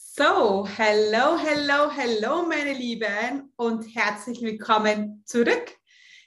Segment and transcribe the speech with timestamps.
[0.00, 5.76] So, hello, hello, hello, meine Lieben und herzlich willkommen zurück.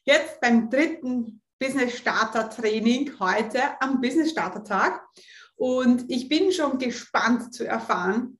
[0.03, 5.01] Jetzt beim dritten Business Starter Training heute am Business Starter Tag.
[5.55, 8.37] Und ich bin schon gespannt zu erfahren,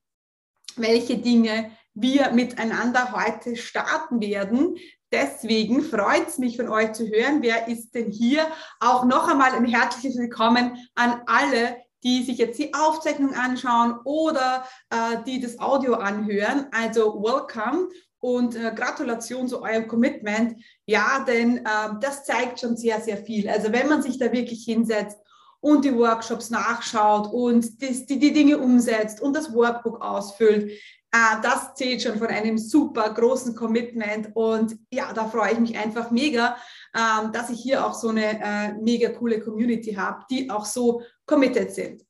[0.76, 4.76] welche Dinge wir miteinander heute starten werden.
[5.10, 7.40] Deswegen freut es mich von euch zu hören.
[7.40, 8.46] Wer ist denn hier?
[8.80, 14.64] Auch noch einmal ein herzliches Willkommen an alle, die sich jetzt die Aufzeichnung anschauen oder
[14.90, 16.66] äh, die das Audio anhören.
[16.72, 17.88] Also welcome
[18.22, 20.62] und äh, Gratulation zu eurem Commitment.
[20.86, 23.48] Ja, denn äh, das zeigt schon sehr, sehr viel.
[23.48, 25.18] Also wenn man sich da wirklich hinsetzt
[25.60, 30.72] und die Workshops nachschaut und das, die, die Dinge umsetzt und das Workbook ausfüllt,
[31.12, 34.30] äh, das zählt schon von einem super großen Commitment.
[34.34, 36.56] Und ja, da freue ich mich einfach mega,
[36.94, 41.02] ähm, dass ich hier auch so eine äh, mega coole Community habe, die auch so
[41.32, 42.04] committed sind.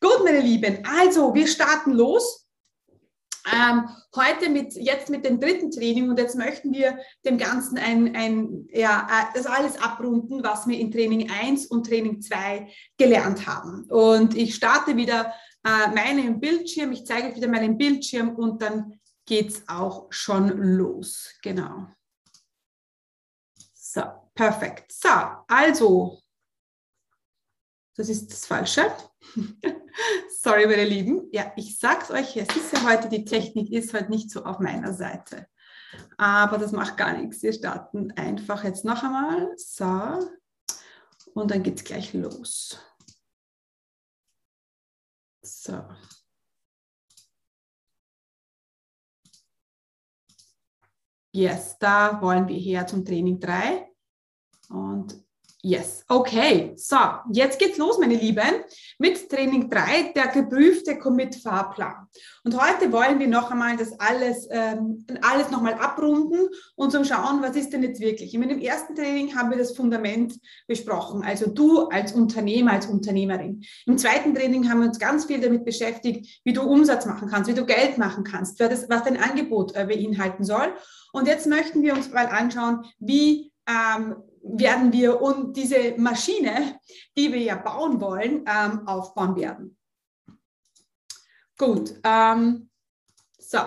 [0.00, 2.46] Gut, meine Lieben, also wir starten los.
[3.52, 8.14] Ähm, heute mit, jetzt mit dem dritten Training und jetzt möchten wir dem Ganzen ein,
[8.14, 13.46] ein, ja, äh, das alles abrunden, was wir in Training 1 und Training 2 gelernt
[13.46, 13.84] haben.
[13.90, 15.32] Und ich starte wieder
[15.64, 20.48] äh, meinen Bildschirm, ich zeige euch wieder meinen Bildschirm und dann geht es auch schon
[20.56, 21.30] los.
[21.42, 21.86] Genau.
[23.72, 24.02] So,
[24.34, 24.92] perfekt.
[24.92, 25.08] So,
[25.48, 26.20] also,
[27.98, 28.92] das ist das Falsche.
[30.40, 31.28] Sorry, meine Lieben.
[31.32, 34.60] Ja, ich sag's euch, es ist ja heute, die Technik ist halt nicht so auf
[34.60, 35.48] meiner Seite.
[36.16, 37.42] Aber das macht gar nichts.
[37.42, 39.52] Wir starten einfach jetzt noch einmal.
[39.56, 40.30] So.
[41.34, 42.78] Und dann geht's gleich los.
[45.42, 45.84] So.
[51.32, 53.92] Yes, da wollen wir her zum Training 3.
[54.68, 55.27] Und
[55.68, 56.72] Yes, okay.
[56.76, 56.96] So,
[57.30, 58.64] jetzt geht's los, meine Lieben,
[58.98, 62.06] mit Training 3, der geprüfte Commit-Fahrplan.
[62.42, 67.42] Und heute wollen wir noch einmal das alles, ähm, alles nochmal abrunden und zum Schauen,
[67.42, 68.32] was ist denn jetzt wirklich.
[68.32, 73.62] In meinem ersten Training haben wir das Fundament besprochen, also du als Unternehmer, als Unternehmerin.
[73.84, 77.50] Im zweiten Training haben wir uns ganz viel damit beschäftigt, wie du Umsatz machen kannst,
[77.50, 80.72] wie du Geld machen kannst, was dein Angebot äh, beinhalten soll.
[81.12, 86.80] Und jetzt möchten wir uns mal anschauen, wie ähm, werden wir und diese Maschine,
[87.16, 89.76] die wir ja bauen wollen, ähm, aufbauen werden.
[91.56, 92.70] Gut, ähm,
[93.38, 93.58] so,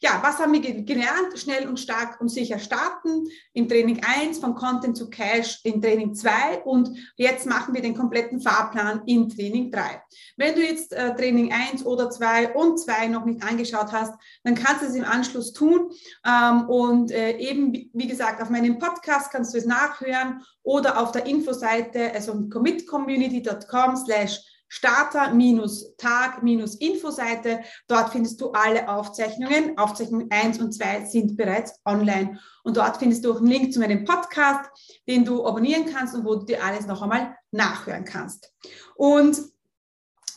[0.00, 1.36] ja, was haben wir gelernt?
[1.36, 3.26] Schnell und stark und sicher starten.
[3.52, 7.96] Im Training 1 von Content zu Cash in Training 2 und jetzt machen wir den
[7.96, 10.02] kompletten Fahrplan in Training 3.
[10.36, 14.14] Wenn du jetzt äh, Training 1 oder 2 und 2 noch nicht angeschaut hast,
[14.44, 15.90] dann kannst du es im Anschluss tun.
[16.26, 21.12] Ähm, und äh, eben, wie gesagt, auf meinem Podcast kannst du es nachhören oder auf
[21.12, 27.60] der Infoseite, also commitcommunity.com slash Starter-Tag-Infoseite.
[27.88, 29.76] Dort findest du alle Aufzeichnungen.
[29.78, 32.38] Aufzeichnung 1 und 2 sind bereits online.
[32.62, 34.70] Und dort findest du auch einen Link zu meinem Podcast,
[35.08, 38.52] den du abonnieren kannst und wo du dir alles noch einmal nachhören kannst.
[38.96, 39.40] Und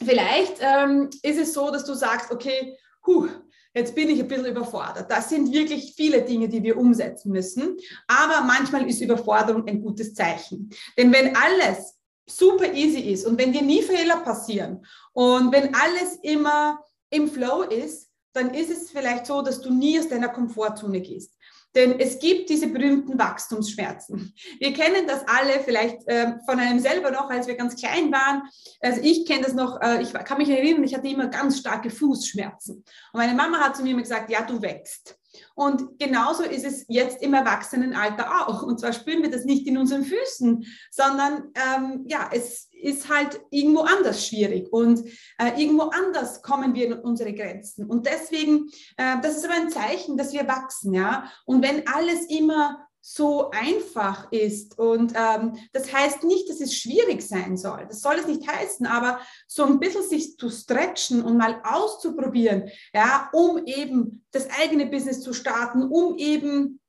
[0.04, 3.28] vielleicht ähm, ist es so, dass du sagst, okay, huh,
[3.74, 5.12] jetzt bin ich ein bisschen überfordert.
[5.12, 7.76] Das sind wirklich viele Dinge, die wir umsetzen müssen.
[8.08, 10.70] Aber manchmal ist Überforderung ein gutes Zeichen.
[10.98, 11.99] Denn wenn alles
[12.30, 16.80] super easy ist und wenn dir nie Fehler passieren und wenn alles immer
[17.10, 21.34] im Flow ist, dann ist es vielleicht so, dass du nie aus deiner Komfortzone gehst.
[21.76, 24.34] Denn es gibt diese berühmten Wachstumsschmerzen.
[24.60, 28.42] Wir kennen das alle vielleicht äh, von einem selber noch, als wir ganz klein waren.
[28.82, 31.92] Also ich kenne das noch, äh, ich kann mich erinnern, ich hatte immer ganz starke
[31.92, 32.78] Fußschmerzen.
[32.78, 35.19] Und meine Mama hat zu mir immer gesagt, ja, du wächst.
[35.56, 38.64] Und genauso ist es jetzt im Erwachsenenalter auch.
[38.64, 43.42] Und zwar spüren wir das nicht in unseren Füßen, sondern ähm, ja, es ist halt
[43.50, 45.04] irgendwo anders schwierig und
[45.38, 47.86] äh, irgendwo anders kommen wir in unsere Grenzen.
[47.86, 51.30] Und deswegen, äh, das ist aber ein Zeichen, dass wir wachsen, ja.
[51.46, 54.78] Und wenn alles immer so einfach ist.
[54.78, 57.88] Und ähm, das heißt nicht, dass es schwierig sein soll.
[57.88, 62.70] Das soll es nicht heißen, aber so ein bisschen sich zu stretchen und mal auszuprobieren,
[62.94, 66.80] ja, um eben das eigene Business zu starten, um eben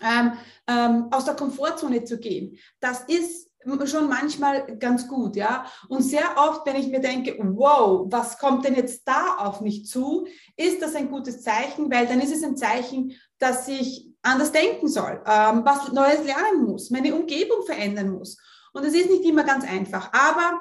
[0.00, 0.32] ähm,
[0.66, 2.58] ähm, aus der Komfortzone zu gehen.
[2.80, 3.50] Das ist
[3.84, 5.66] schon manchmal ganz gut, ja.
[5.88, 9.84] Und sehr oft, wenn ich mir denke, wow, was kommt denn jetzt da auf mich
[9.84, 10.26] zu,
[10.56, 14.88] ist das ein gutes Zeichen, weil dann ist es ein Zeichen, dass ich anders denken
[14.88, 18.38] soll, ähm, was Neues lernen muss, meine Umgebung verändern muss.
[18.72, 20.60] Und es ist nicht immer ganz einfach, aber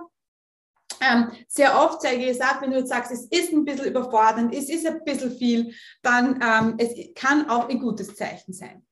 [1.00, 4.69] ähm, sehr oft ich gesagt, wenn du jetzt sagst, es ist ein bisschen überfordernd, es
[4.69, 5.74] ist ein bisschen viel,
[6.04, 8.86] dann ähm, es kann auch ein gutes Zeichen sein.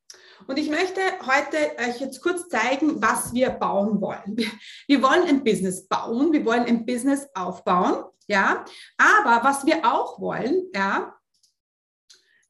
[0.48, 1.58] Und ich möchte heute
[1.88, 4.38] euch jetzt kurz zeigen, was wir bauen wollen.
[4.88, 8.66] Wir wollen ein Business bauen, wir wollen ein Business aufbauen, ja.
[8.98, 11.14] Aber was wir auch wollen, ja,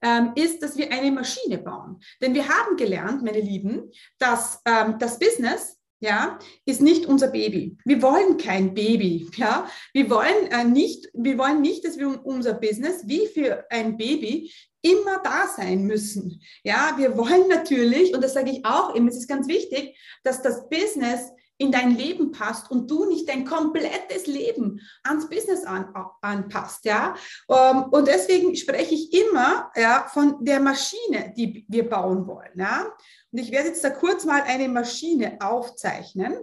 [0.01, 1.99] ähm, ist, dass wir eine Maschine bauen.
[2.21, 7.77] Denn wir haben gelernt, meine Lieben, dass ähm, das Business ja, ist nicht unser Baby.
[7.83, 9.69] Wir wollen kein Baby, ja.
[9.93, 14.51] Wir wollen äh, nicht, wir wollen nicht, dass wir unser Business wie für ein Baby
[14.81, 16.41] immer da sein müssen.
[16.63, 20.41] Ja, wir wollen natürlich, und das sage ich auch immer, es ist ganz wichtig, dass
[20.41, 25.93] das Business in dein Leben passt und du nicht dein komplettes Leben ans Business an,
[26.21, 27.15] anpasst, ja.
[27.49, 32.85] Ähm, und deswegen spreche ich immer ja, von der Maschine, die wir bauen wollen, ja.
[33.31, 36.39] Und ich werde jetzt da kurz mal eine Maschine aufzeichnen.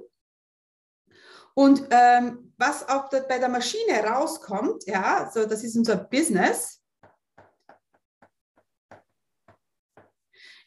[1.55, 6.83] Und ähm, was auch bei der Maschine rauskommt, ja, so das ist unser Business.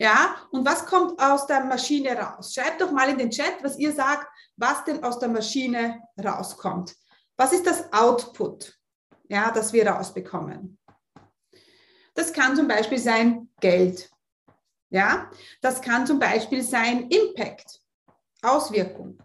[0.01, 2.53] Ja, und was kommt aus der Maschine raus?
[2.53, 6.95] Schreibt doch mal in den Chat, was ihr sagt, was denn aus der Maschine rauskommt.
[7.35, 8.79] Was ist das Output,
[9.27, 10.79] ja, das wir rausbekommen?
[12.13, 14.09] Das kann zum Beispiel sein Geld.
[14.89, 15.29] Ja,
[15.61, 17.81] das kann zum Beispiel sein Impact,
[18.41, 19.21] Auswirkung.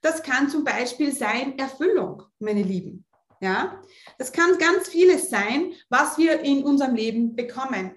[0.00, 3.04] Das kann zum Beispiel sein Erfüllung, meine Lieben.
[3.40, 3.82] Ja,
[4.16, 7.94] das kann ganz vieles sein, was wir in unserem Leben bekommen,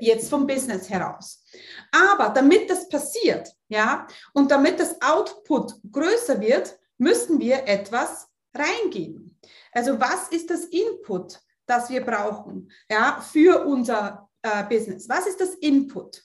[0.00, 1.44] jetzt vom Business heraus.
[1.92, 9.38] Aber damit das passiert, ja, und damit das Output größer wird, müssen wir etwas reingeben.
[9.72, 15.08] Also was ist das Input, das wir brauchen, ja, für unser äh, Business?
[15.08, 16.22] Was ist das Input?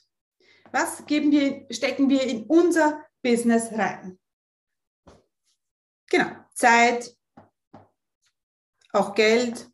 [0.72, 4.18] Was geben wir, stecken wir in unser Business rein?
[6.10, 7.16] Genau, Zeit,
[8.92, 9.68] auch Geld,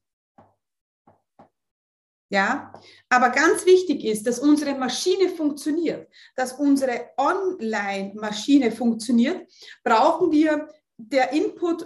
[2.33, 2.73] ja,
[3.09, 11.33] aber ganz wichtig ist, dass unsere Maschine funktioniert, dass unsere Online-Maschine funktioniert, brauchen wir, der
[11.33, 11.85] Input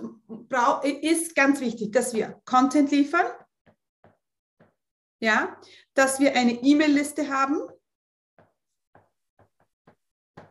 [1.01, 3.27] ist ganz wichtig, dass wir Content liefern,
[5.19, 5.59] ja,
[5.95, 7.63] dass wir eine E-Mail-Liste haben,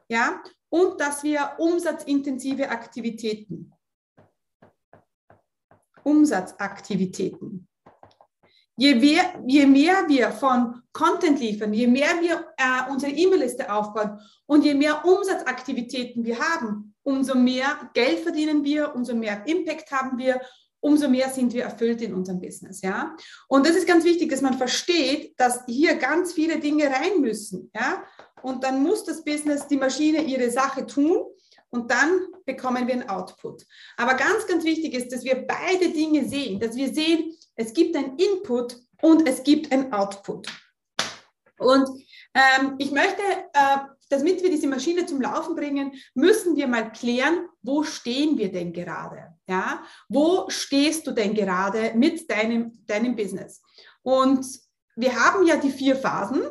[0.10, 3.72] ja, und dass wir umsatzintensive Aktivitäten,
[6.04, 7.68] Umsatzaktivitäten
[8.76, 14.20] Je mehr, je mehr wir von Content liefern, je mehr wir äh, unsere E-Mail-Liste aufbauen
[14.48, 20.18] und je mehr Umsatzaktivitäten wir haben, umso mehr Geld verdienen wir, umso mehr Impact haben
[20.18, 20.42] wir,
[20.80, 23.16] umso mehr sind wir erfüllt in unserem Business, ja.
[23.48, 27.72] Und das ist ganz wichtig, dass man versteht, dass hier ganz viele Dinge rein müssen,
[27.74, 28.04] ja.
[28.42, 31.24] Und dann muss das Business, die Maschine ihre Sache tun
[31.70, 33.66] und dann bekommen wir einen Output.
[33.98, 37.96] Aber ganz, ganz wichtig ist, dass wir beide Dinge sehen, dass wir sehen, es gibt
[37.96, 40.48] ein Input und es gibt ein Output.
[41.60, 41.88] Und
[42.34, 43.22] ähm, ich möchte,
[43.54, 43.78] äh,
[44.10, 48.74] damit wir diese Maschine zum Laufen bringen, müssen wir mal klären, wo stehen wir denn
[48.74, 49.34] gerade?
[49.48, 49.84] Ja?
[50.10, 53.62] Wo stehst du denn gerade mit deinem, deinem Business?
[54.02, 54.46] Und
[54.96, 56.44] wir haben ja die vier Phasen.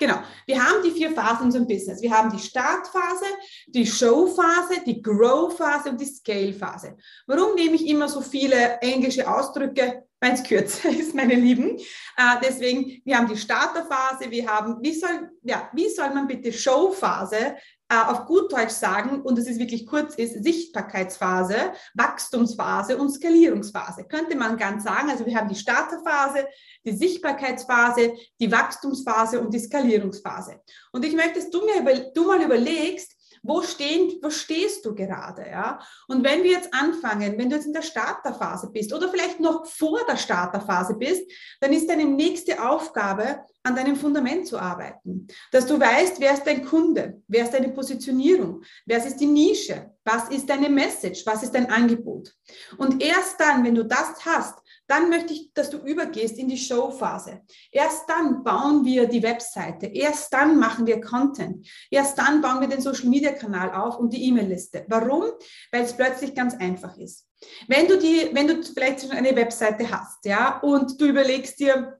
[0.00, 0.16] Genau.
[0.46, 2.00] Wir haben die vier Phasen in unserem Business.
[2.00, 3.26] Wir haben die Startphase,
[3.66, 6.96] die Showphase, die Grow-Phase und die Scale-Phase.
[7.26, 10.04] Warum nehme ich immer so viele englische Ausdrücke?
[10.18, 11.76] Weil es kürzer ist, meine Lieben.
[12.16, 16.50] Äh, deswegen, wir haben die Starterphase, wir haben, wie soll, ja, wie soll man bitte
[16.50, 17.56] Showphase
[17.90, 24.04] auf gut Deutsch sagen, und es ist wirklich kurz, ist Sichtbarkeitsphase, Wachstumsphase und Skalierungsphase.
[24.04, 25.10] Könnte man ganz sagen.
[25.10, 26.46] Also wir haben die Starterphase,
[26.84, 30.60] die Sichtbarkeitsphase, die Wachstumsphase und die Skalierungsphase.
[30.92, 35.48] Und ich möchte, dass du mir du mal überlegst, wo, stehen, wo stehst du gerade?
[35.48, 35.80] Ja?
[36.08, 39.66] Und wenn wir jetzt anfangen, wenn du jetzt in der Starterphase bist oder vielleicht noch
[39.66, 41.30] vor der Starterphase bist,
[41.60, 45.26] dann ist deine nächste Aufgabe, an deinem Fundament zu arbeiten.
[45.52, 49.90] Dass du weißt, wer ist dein Kunde, wer ist deine Positionierung, wer ist die Nische,
[50.04, 52.34] was ist deine Message, was ist dein Angebot.
[52.78, 56.56] Und erst dann, wenn du das hast, dann möchte ich, dass du übergehst in die
[56.56, 57.42] Showphase.
[57.70, 59.86] Erst dann bauen wir die Webseite.
[59.86, 61.64] Erst dann machen wir Content.
[61.90, 64.86] Erst dann bauen wir den Social Media Kanal auf und die E-Mail-Liste.
[64.88, 65.24] Warum?
[65.70, 67.28] Weil es plötzlich ganz einfach ist.
[67.68, 71.99] Wenn du die, wenn du vielleicht schon eine Webseite hast, ja, und du überlegst dir,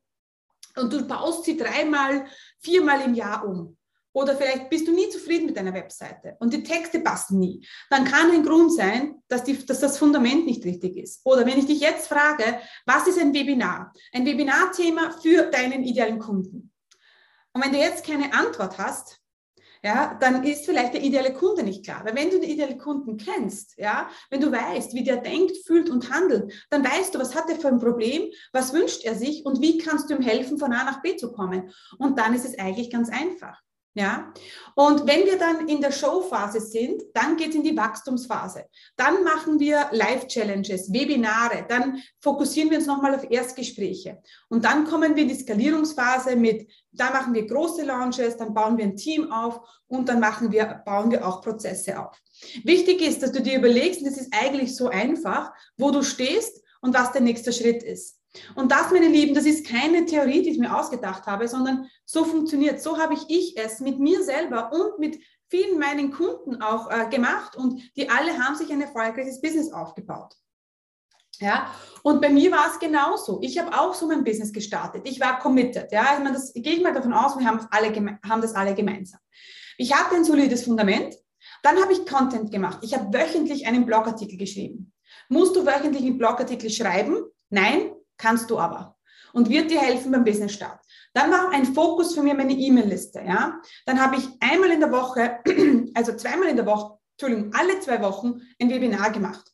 [0.77, 2.27] und du baust sie dreimal,
[2.59, 3.77] viermal im Jahr um,
[4.13, 7.65] oder vielleicht bist du nie zufrieden mit deiner Webseite und die Texte passen nie.
[7.91, 11.21] Dann kann ein Grund sein, dass, die, dass das Fundament nicht richtig ist.
[11.25, 13.93] Oder wenn ich dich jetzt frage, was ist ein Webinar?
[14.13, 16.73] Ein Webinarthema für deinen idealen Kunden.
[17.53, 19.20] Und wenn du jetzt keine Antwort hast,
[19.83, 22.05] ja, dann ist vielleicht der ideale Kunde nicht klar.
[22.05, 25.89] Weil wenn du den idealen Kunden kennst, ja, wenn du weißt, wie der denkt, fühlt
[25.89, 29.45] und handelt, dann weißt du, was hat er für ein Problem, was wünscht er sich
[29.45, 31.73] und wie kannst du ihm helfen, von A nach B zu kommen.
[31.99, 33.61] Und dann ist es eigentlich ganz einfach.
[33.95, 34.33] Ja,
[34.77, 38.67] und wenn wir dann in der Showphase sind, dann geht es in die Wachstumsphase.
[38.97, 44.23] Dann machen wir Live-Challenges, Webinare, dann fokussieren wir uns nochmal auf Erstgespräche.
[44.49, 48.79] Und dann kommen wir in die Skalierungsphase mit, da machen wir große Launches, dann bauen
[48.79, 52.17] wir ein Team auf und dann machen wir, bauen wir auch Prozesse auf.
[52.63, 56.63] Wichtig ist, dass du dir überlegst, und das ist eigentlich so einfach, wo du stehst
[56.81, 58.20] und was der nächste Schritt ist.
[58.55, 62.25] Und das, meine Lieben, das ist keine Theorie, die ich mir ausgedacht habe, sondern so
[62.25, 62.81] funktioniert.
[62.81, 67.09] So habe ich, ich es mit mir selber und mit vielen meinen Kunden auch äh,
[67.09, 70.35] gemacht und die alle haben sich ein erfolgreiches Business aufgebaut.
[71.41, 73.41] Ja, und bei mir war es genauso.
[73.43, 75.09] Ich habe auch so mein Business gestartet.
[75.09, 75.91] Ich war committed.
[75.91, 78.75] Ja, ich meine, das gehe ich mal davon aus, wir haben alle, haben das alle
[78.75, 79.21] gemeinsam.
[79.79, 81.17] Ich hatte ein solides Fundament.
[81.63, 82.79] Dann habe ich Content gemacht.
[82.83, 84.93] Ich habe wöchentlich einen Blogartikel geschrieben.
[85.29, 87.23] Musst du wöchentlich einen Blogartikel schreiben?
[87.49, 88.97] Nein, Kannst du aber.
[89.33, 90.81] Und wird dir helfen beim Business Start.
[91.15, 93.21] Dann war ein Fokus für mich meine E-Mail-Liste.
[93.21, 93.61] Ja?
[93.87, 95.39] Dann habe ich einmal in der Woche,
[95.95, 99.51] also zweimal in der Woche, Entschuldigung, alle zwei Wochen ein Webinar gemacht.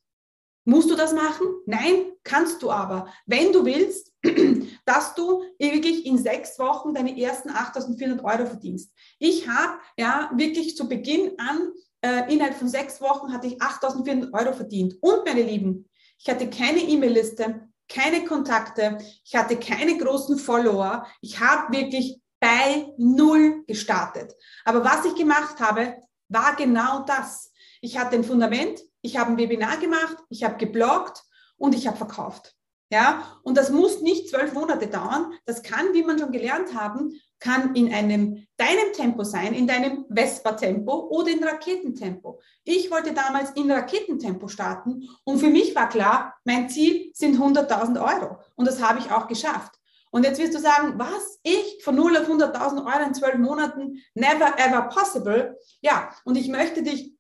[0.64, 1.46] Musst du das machen?
[1.66, 3.06] Nein, kannst du aber.
[3.25, 4.12] Wenn du willst,
[4.85, 8.92] dass du wirklich in sechs Wochen deine ersten 8.400 Euro verdienst.
[9.20, 11.70] Ich habe ja wirklich zu Beginn an,
[12.00, 14.96] äh, innerhalb von sechs Wochen hatte ich 8.400 Euro verdient.
[15.00, 21.07] Und meine Lieben, ich hatte keine E-Mail-Liste, keine Kontakte, ich hatte keine großen Follower.
[21.21, 24.35] Ich habe wirklich bei Null gestartet.
[24.64, 25.97] Aber was ich gemacht habe,
[26.28, 27.52] war genau das.
[27.81, 31.23] Ich hatte ein Fundament, ich habe ein Webinar gemacht, ich habe gebloggt
[31.57, 32.55] und ich habe verkauft.
[32.90, 35.33] Ja, und das muss nicht zwölf Monate dauern.
[35.45, 40.07] Das kann, wie man schon gelernt haben, kann in einem deinem Tempo sein, in deinem
[40.09, 42.40] Vespa-Tempo oder in Raketentempo.
[42.64, 48.00] Ich wollte damals in Raketentempo starten und für mich war klar, mein Ziel sind 100.000
[48.00, 49.73] Euro und das habe ich auch geschafft.
[50.11, 51.40] Und jetzt wirst du sagen, was?
[51.43, 54.02] Ich von 0 auf 100.000 Euro in zwölf Monaten?
[54.14, 55.59] Never ever possible.
[55.83, 57.16] Ja, und ich möchte dich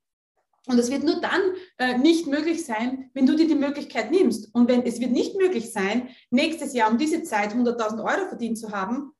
[0.66, 1.40] und es wird nur dann
[1.78, 4.52] äh, nicht möglich sein, wenn du dir die Möglichkeit nimmst.
[4.52, 8.58] Und wenn es wird nicht möglich sein, nächstes Jahr um diese Zeit 100.000 Euro verdient
[8.58, 9.12] zu haben,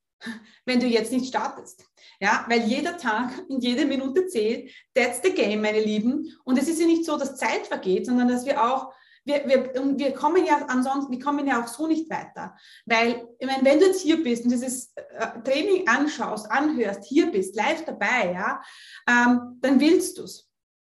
[0.64, 1.84] wenn du jetzt nicht startest.
[2.20, 4.70] Ja, weil jeder Tag und jede Minute zählt.
[4.94, 6.34] That's the game, meine Lieben.
[6.44, 8.92] Und es ist ja nicht so, dass Zeit vergeht, sondern dass wir auch,
[9.24, 12.56] wir, wir, wir kommen ja ansonsten, wir kommen ja auch so nicht weiter.
[12.86, 17.30] Weil, ich meine, wenn du jetzt hier bist und dieses äh, Training anschaust, anhörst, hier
[17.30, 18.62] bist, live dabei, ja,
[19.08, 20.48] ähm, dann willst du es.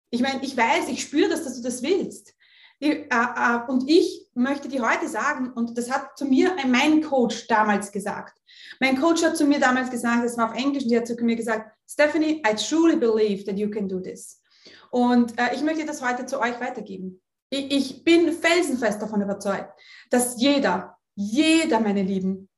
[0.10, 2.37] Ich meine, ich weiß, ich spüre das, dass du das willst.
[2.80, 7.48] Äh, äh, und ich möchte dir heute sagen, und das hat zu mir mein Coach
[7.48, 8.40] damals gesagt.
[8.80, 11.16] Mein Coach hat zu mir damals gesagt, das war auf Englisch, und die hat zu
[11.16, 14.42] mir gesagt, Stephanie, I truly believe that you can do this.
[14.92, 17.22] Und äh, ich möchte das heute zu euch weitergeben.
[17.50, 19.72] Ich bin felsenfest davon überzeugt,
[20.10, 22.50] dass jeder, jeder, meine Lieben,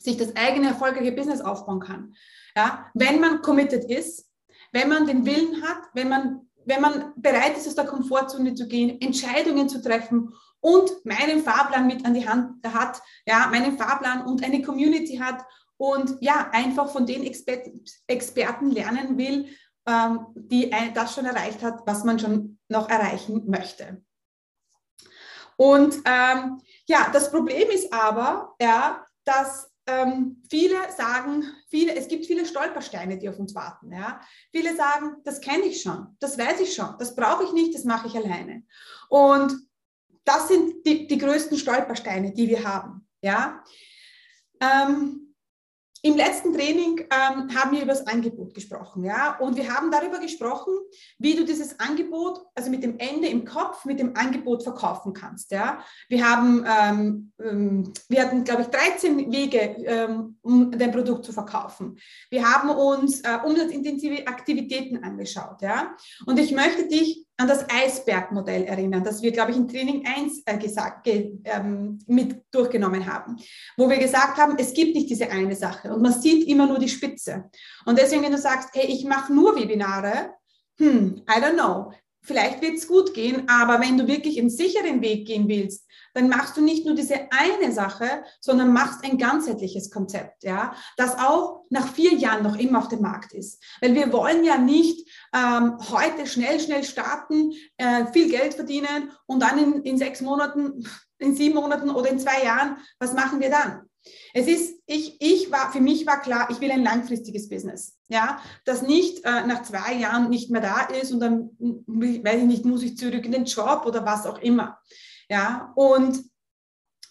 [0.00, 2.14] sich das eigene erfolgreiche Business aufbauen kann.
[2.56, 4.28] Ja, wenn man committed ist,
[4.72, 8.66] wenn man den Willen hat, wenn man wenn man bereit ist, aus der Komfortzone zu
[8.68, 14.26] gehen, Entscheidungen zu treffen und meinen Fahrplan mit an die Hand hat, ja, meinen Fahrplan
[14.26, 15.44] und eine Community hat
[15.76, 17.58] und ja, einfach von den Exper
[18.06, 19.48] Experten lernen will,
[19.86, 24.02] ähm, die das schon erreicht hat, was man schon noch erreichen möchte.
[25.56, 32.26] Und ähm, ja, das Problem ist aber, ja, dass ähm, viele sagen, viele, es gibt
[32.26, 33.92] viele Stolpersteine, die auf uns warten.
[33.92, 34.20] Ja?
[34.50, 37.84] Viele sagen, das kenne ich schon, das weiß ich schon, das brauche ich nicht, das
[37.84, 38.64] mache ich alleine.
[39.08, 39.54] Und
[40.24, 43.06] das sind die, die größten Stolpersteine, die wir haben.
[43.22, 43.62] Ja?
[44.60, 45.25] Ähm,
[46.06, 50.20] im letzten Training ähm, haben wir über das Angebot gesprochen, ja, und wir haben darüber
[50.20, 50.72] gesprochen,
[51.18, 55.50] wie du dieses Angebot, also mit dem Ende im Kopf, mit dem Angebot verkaufen kannst,
[55.50, 55.80] ja.
[56.08, 61.32] Wir haben, ähm, ähm wir hatten, glaube ich, 13 Wege, ähm, um dein Produkt zu
[61.32, 61.98] verkaufen.
[62.30, 65.96] Wir haben uns äh, umsatzintensive Aktivitäten angeschaut, ja,
[66.26, 70.42] und ich möchte dich an das Eisbergmodell erinnern, das wir, glaube ich, in Training 1
[70.46, 73.36] äh, gesagt, ähm, mit durchgenommen haben,
[73.76, 76.78] wo wir gesagt haben, es gibt nicht diese eine Sache und man sieht immer nur
[76.78, 77.50] die Spitze.
[77.84, 80.30] Und deswegen, wenn du sagst, hey, ich mache nur Webinare,
[80.78, 81.92] hm, I don't know,
[82.26, 86.28] vielleicht wird es gut gehen, aber wenn du wirklich einen sicheren Weg gehen willst, dann
[86.28, 91.64] machst du nicht nur diese eine Sache, sondern machst ein ganzheitliches Konzept, ja, das auch
[91.68, 93.62] nach vier Jahren noch immer auf dem Markt ist.
[93.82, 99.40] Weil wir wollen ja nicht ähm, heute schnell, schnell starten, äh, viel Geld verdienen und
[99.40, 100.86] dann in, in sechs Monaten,
[101.18, 103.85] in sieben Monaten oder in zwei Jahren, was machen wir dann?
[104.34, 107.98] Es ist, ich, ich war, für mich war klar, ich will ein langfristiges Business.
[108.08, 112.46] Ja, das nicht äh, nach zwei Jahren nicht mehr da ist und dann, weiß ich
[112.46, 114.78] nicht, muss ich zurück in den Job oder was auch immer.
[115.28, 116.22] Ja, und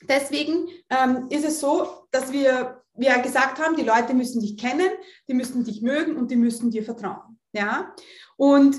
[0.08, 4.90] deswegen ähm, ist es so, dass wir wir gesagt haben, die Leute müssen dich kennen,
[5.28, 7.40] die müssen dich mögen und die müssen dir vertrauen.
[7.52, 7.94] Ja?
[8.38, 8.78] Und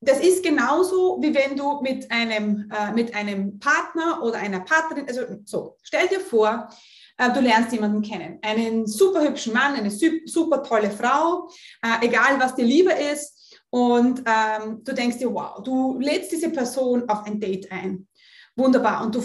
[0.00, 5.08] das ist genauso, wie wenn du mit einem, äh, mit einem Partner oder einer Partnerin,
[5.08, 6.68] also so, stell dir vor,
[7.16, 11.48] äh, du lernst jemanden kennen, einen super hübschen Mann, eine super tolle Frau,
[11.82, 13.38] äh, egal was dir lieber ist,
[13.70, 18.08] und ähm, du denkst dir, wow, du lädst diese Person auf ein Date ein.
[18.56, 19.04] Wunderbar.
[19.04, 19.22] Und du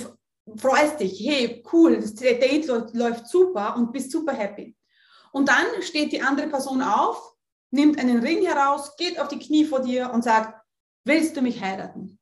[0.57, 4.75] freust dich, hey, cool, das Date läuft super und bist super happy.
[5.31, 7.35] Und dann steht die andere Person auf,
[7.71, 10.62] nimmt einen Ring heraus, geht auf die Knie vor dir und sagt,
[11.05, 12.19] willst du mich heiraten?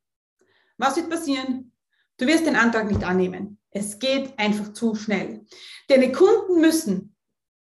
[0.77, 1.71] Was wird passieren?
[2.17, 3.59] Du wirst den Antrag nicht annehmen.
[3.71, 5.45] Es geht einfach zu schnell.
[5.87, 7.15] Deine Kunden müssen,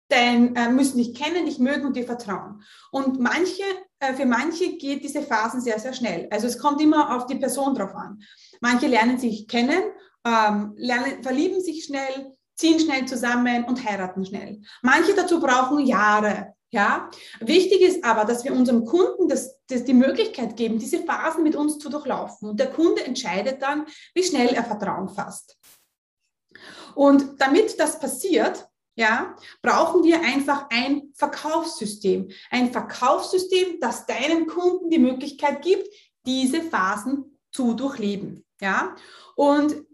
[0.08, 2.62] dein, äh, müssen dich kennen, dich mögen und dir vertrauen.
[2.90, 3.62] Und manche,
[4.00, 6.28] äh, für manche geht diese Phasen sehr, sehr schnell.
[6.30, 8.20] Also es kommt immer auf die Person drauf an.
[8.60, 9.82] Manche lernen sich kennen,
[10.24, 14.60] ähm, lernen, verlieben sich schnell, ziehen schnell zusammen und heiraten schnell.
[14.82, 16.54] Manche dazu brauchen Jahre.
[16.70, 17.10] Ja,
[17.40, 21.56] wichtig ist aber, dass wir unserem Kunden das, das die Möglichkeit geben, diese Phasen mit
[21.56, 22.50] uns zu durchlaufen.
[22.50, 25.56] Und der Kunde entscheidet dann, wie schnell er Vertrauen fasst.
[26.94, 32.30] Und damit das passiert, ja, brauchen wir einfach ein Verkaufssystem.
[32.50, 35.88] Ein Verkaufssystem, das deinem Kunden die Möglichkeit gibt,
[36.26, 38.44] diese Phasen zu durchleben.
[38.60, 38.96] Ja,
[39.36, 39.87] und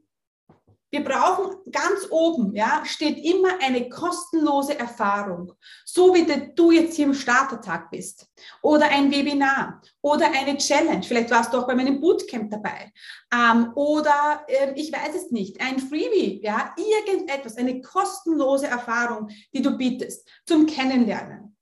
[0.95, 5.53] wir brauchen ganz oben, ja, steht immer eine kostenlose Erfahrung.
[5.85, 6.25] So wie
[6.55, 8.29] du jetzt hier im Startertag bist.
[8.63, 9.83] Oder ein Webinar.
[10.03, 11.03] Oder eine Challenge.
[11.03, 12.93] Vielleicht warst du auch bei meinem Bootcamp dabei.
[13.35, 19.63] Ähm, oder äh, ich weiß es nicht, ein Freebie, ja, irgendetwas, eine kostenlose Erfahrung, die
[19.63, 21.57] du bietest zum Kennenlernen.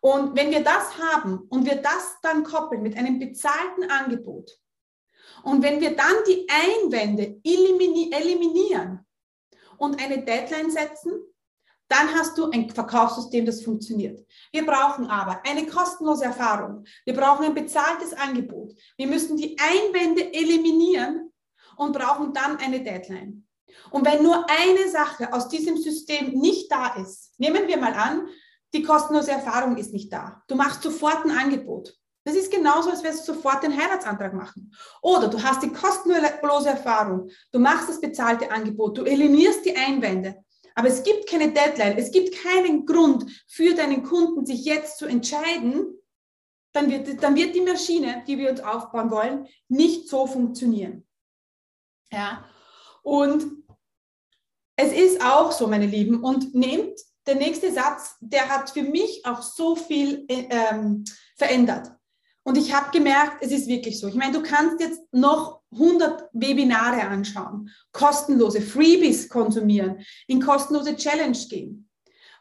[0.00, 4.50] Und wenn wir das haben und wir das dann koppeln mit einem bezahlten Angebot,
[5.42, 9.04] und wenn wir dann die Einwände eliminieren
[9.78, 11.12] und eine Deadline setzen,
[11.88, 14.26] dann hast du ein Verkaufssystem, das funktioniert.
[14.50, 16.84] Wir brauchen aber eine kostenlose Erfahrung.
[17.04, 18.72] Wir brauchen ein bezahltes Angebot.
[18.96, 21.30] Wir müssen die Einwände eliminieren
[21.76, 23.46] und brauchen dann eine Deadline.
[23.90, 28.26] Und wenn nur eine Sache aus diesem System nicht da ist, nehmen wir mal an,
[28.72, 30.42] die kostenlose Erfahrung ist nicht da.
[30.48, 31.94] Du machst sofort ein Angebot.
[32.24, 34.72] Das ist genauso, als würdest du sofort den Heiratsantrag machen.
[35.00, 40.44] Oder du hast die kostenlose Erfahrung, du machst das bezahlte Angebot, du eliminierst die Einwände,
[40.74, 45.06] aber es gibt keine Deadline, es gibt keinen Grund für deinen Kunden, sich jetzt zu
[45.06, 45.98] entscheiden,
[46.72, 51.06] dann wird, dann wird die Maschine, die wir uns aufbauen wollen, nicht so funktionieren.
[52.10, 52.44] Ja,
[53.02, 53.44] und
[54.76, 59.24] es ist auch so, meine Lieben, und nehmt der nächste Satz, der hat für mich
[59.26, 61.04] auch so viel äh, ähm,
[61.36, 61.92] verändert.
[62.44, 64.08] Und ich habe gemerkt, es ist wirklich so.
[64.08, 71.38] Ich meine, du kannst jetzt noch 100 Webinare anschauen, kostenlose Freebies konsumieren, in kostenlose Challenge
[71.48, 71.88] gehen.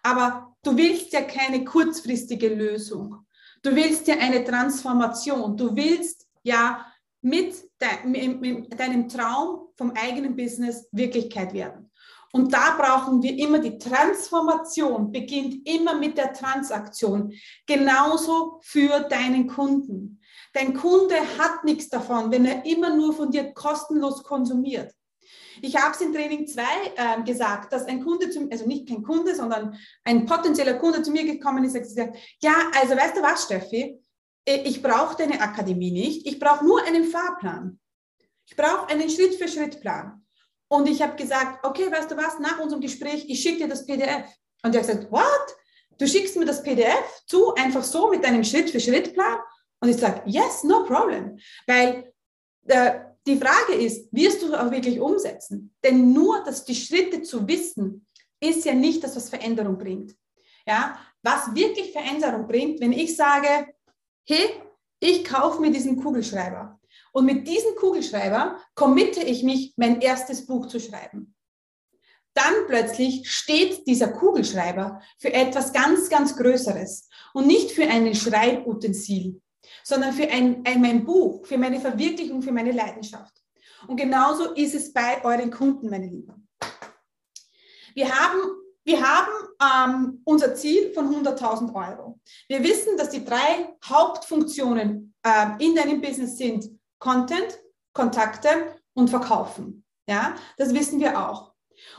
[0.03, 3.25] Aber du willst ja keine kurzfristige Lösung.
[3.61, 5.55] Du willst ja eine Transformation.
[5.55, 6.85] Du willst ja
[7.21, 11.89] mit, deinem Traum vom eigenen Business Wirklichkeit werden.
[12.33, 17.33] Und da brauchen wir immer die Transformation, beginnt immer mit der Transaktion.
[17.65, 20.21] Genauso für deinen Kunden.
[20.53, 24.93] Dein Kunde hat nichts davon, wenn er immer nur von dir kostenlos konsumiert.
[25.63, 29.01] Ich habe es in Training 2 äh, gesagt, dass ein Kunde, zum, also nicht kein
[29.01, 33.21] Kunde, sondern ein potenzieller Kunde zu mir gekommen ist und gesagt, ja, also weißt du
[33.23, 33.99] was, Steffi,
[34.45, 37.80] äh, ich brauche deine Akademie nicht, ich brauche nur einen Fahrplan.
[38.51, 40.21] Ich brauche einen Schritt-für-Schritt-Plan.
[40.67, 43.85] Und ich habe gesagt, okay, weißt du was, nach unserem Gespräch, ich schicke dir das
[43.85, 44.25] PDF.
[44.61, 45.55] Und er hat gesagt, what?
[45.97, 49.39] Du schickst mir das PDF zu, einfach so mit deinem Schritt-für-Schritt-Plan?
[49.79, 51.39] Und ich sage, yes, no problem.
[51.65, 52.11] Weil
[52.67, 55.73] äh, die Frage ist, wirst du auch wirklich umsetzen?
[55.81, 58.05] Denn nur, dass die Schritte zu wissen,
[58.41, 60.13] ist ja nicht das, was Veränderung bringt.
[60.67, 63.73] Ja, was wirklich Veränderung bringt, wenn ich sage,
[64.27, 64.61] hey,
[64.99, 66.80] ich kaufe mir diesen Kugelschreiber.
[67.11, 71.35] Und mit diesem Kugelschreiber committe ich mich, mein erstes Buch zu schreiben.
[72.33, 79.41] Dann plötzlich steht dieser Kugelschreiber für etwas ganz, ganz Größeres und nicht für einen Schreibutensil,
[79.83, 83.33] sondern für ein, ein, mein Buch, für meine Verwirklichung, für meine Leidenschaft.
[83.87, 86.47] Und genauso ist es bei euren Kunden, meine Lieben.
[87.93, 88.39] Wir haben,
[88.85, 92.19] wir haben ähm, unser Ziel von 100.000 Euro.
[92.47, 96.69] Wir wissen, dass die drei Hauptfunktionen äh, in deinem Business sind
[97.01, 97.59] Content,
[97.93, 98.49] Kontakte
[98.93, 99.83] und Verkaufen.
[100.07, 101.51] Ja, das wissen wir auch.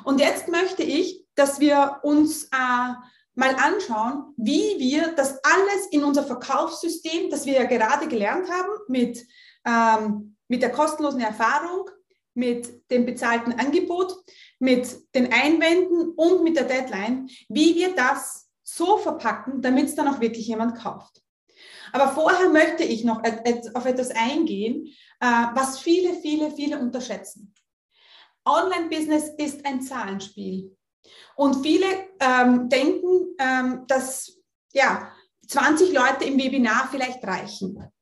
[0.05, 2.95] Und jetzt möchte ich, dass wir uns äh,
[3.35, 8.71] mal anschauen, wie wir das alles in unser Verkaufssystem, das wir ja gerade gelernt haben,
[8.89, 9.27] mit,
[9.67, 11.91] ähm, mit der kostenlosen Erfahrung,
[12.35, 14.15] mit dem bezahlten Angebot,
[14.59, 20.09] mit den Einwänden und mit der Deadline, wie wir das so verpacken, damit es dann
[20.09, 21.22] auch wirklich jemand kauft.
[21.93, 23.23] Aber vorher möchte ich noch
[23.75, 24.87] auf etwas eingehen,
[25.21, 27.55] äh, was viele, viele, viele unterschätzen.
[28.45, 30.77] Online-Business ist ein Zahlenspiel.
[31.37, 31.87] Und viele
[32.21, 34.37] ähm, denken, ähm, dass
[34.73, 35.13] ja,
[35.47, 37.93] 20 Leute im Webinar vielleicht reichen.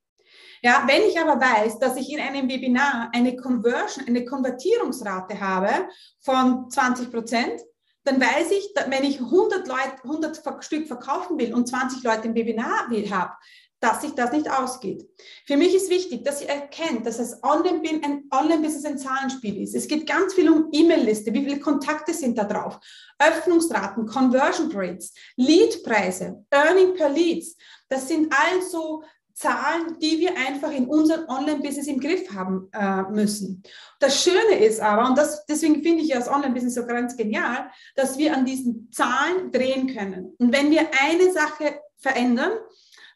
[0.62, 5.88] Ja, wenn ich aber weiß, dass ich in einem Webinar eine Conversion, eine Konvertierungsrate habe
[6.20, 7.62] von 20 Prozent,
[8.04, 12.34] dann weiß ich, wenn ich 100, Leute, 100 Stück verkaufen will und 20 Leute im
[12.34, 13.32] Webinar habe,
[13.80, 15.08] dass sich das nicht ausgeht.
[15.46, 19.74] Für mich ist wichtig, dass ihr erkennt, dass das Online-Business ein, Zahlenspiel ist.
[19.74, 22.78] Es geht ganz viel um E-Mail-Liste, wie viele Kontakte sind da drauf,
[23.18, 27.56] Öffnungsraten, Conversion Rates, Leadpreise, Earning per Leads.
[27.88, 29.02] Das sind also
[29.40, 33.62] Zahlen, die wir einfach in unserem Online-Business im Griff haben äh, müssen.
[33.98, 37.70] Das Schöne ist aber, und das, deswegen finde ich ja das Online-Business so ganz genial,
[37.96, 40.34] dass wir an diesen Zahlen drehen können.
[40.36, 42.52] Und wenn wir eine Sache verändern,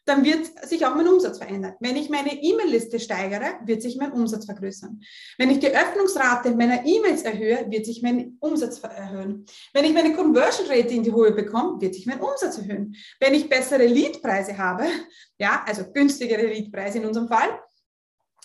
[0.05, 1.75] dann wird sich auch mein Umsatz verändern.
[1.79, 5.01] Wenn ich meine E-Mail-Liste steigere, wird sich mein Umsatz vergrößern.
[5.37, 9.45] Wenn ich die Öffnungsrate meiner E-Mails erhöhe, wird sich mein Umsatz erhöhen.
[9.73, 12.95] Wenn ich meine Conversion Rate in die Höhe bekomme, wird sich mein Umsatz erhöhen.
[13.19, 14.85] Wenn ich bessere Leadpreise habe,
[15.39, 17.59] ja, also günstigere Leadpreise in unserem Fall,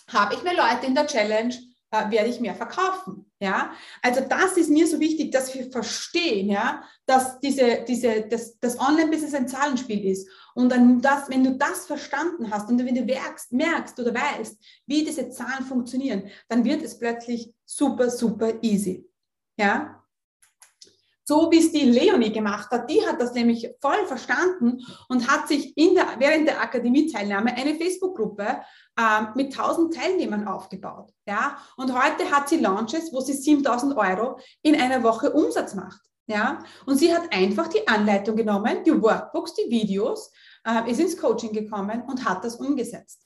[0.07, 1.55] habe ich mehr Leute in der Challenge,
[1.91, 3.25] äh, werde ich mehr verkaufen.
[3.39, 8.59] Ja, also das ist mir so wichtig, dass wir verstehen, ja, dass diese, diese, das,
[8.59, 10.27] das Online-Business ein Zahlenspiel ist.
[10.53, 14.57] Und dann das, wenn du das verstanden hast und wenn du merkst, merkst oder weißt,
[14.85, 19.07] wie diese Zahlen funktionieren, dann wird es plötzlich super, super easy.
[19.57, 20.00] Ja,
[21.31, 22.89] so wie es die Leonie gemacht hat.
[22.89, 27.75] Die hat das nämlich voll verstanden und hat sich in der, während der Akademie-Teilnahme eine
[27.75, 28.59] Facebook-Gruppe
[28.97, 31.13] äh, mit 1000 Teilnehmern aufgebaut.
[31.25, 31.55] Ja?
[31.77, 36.01] Und heute hat sie Launches, wo sie 7000 Euro in einer Woche Umsatz macht.
[36.27, 36.59] Ja?
[36.85, 40.33] Und sie hat einfach die Anleitung genommen, die Workbooks, die Videos,
[40.67, 43.25] äh, ist ins Coaching gekommen und hat das umgesetzt.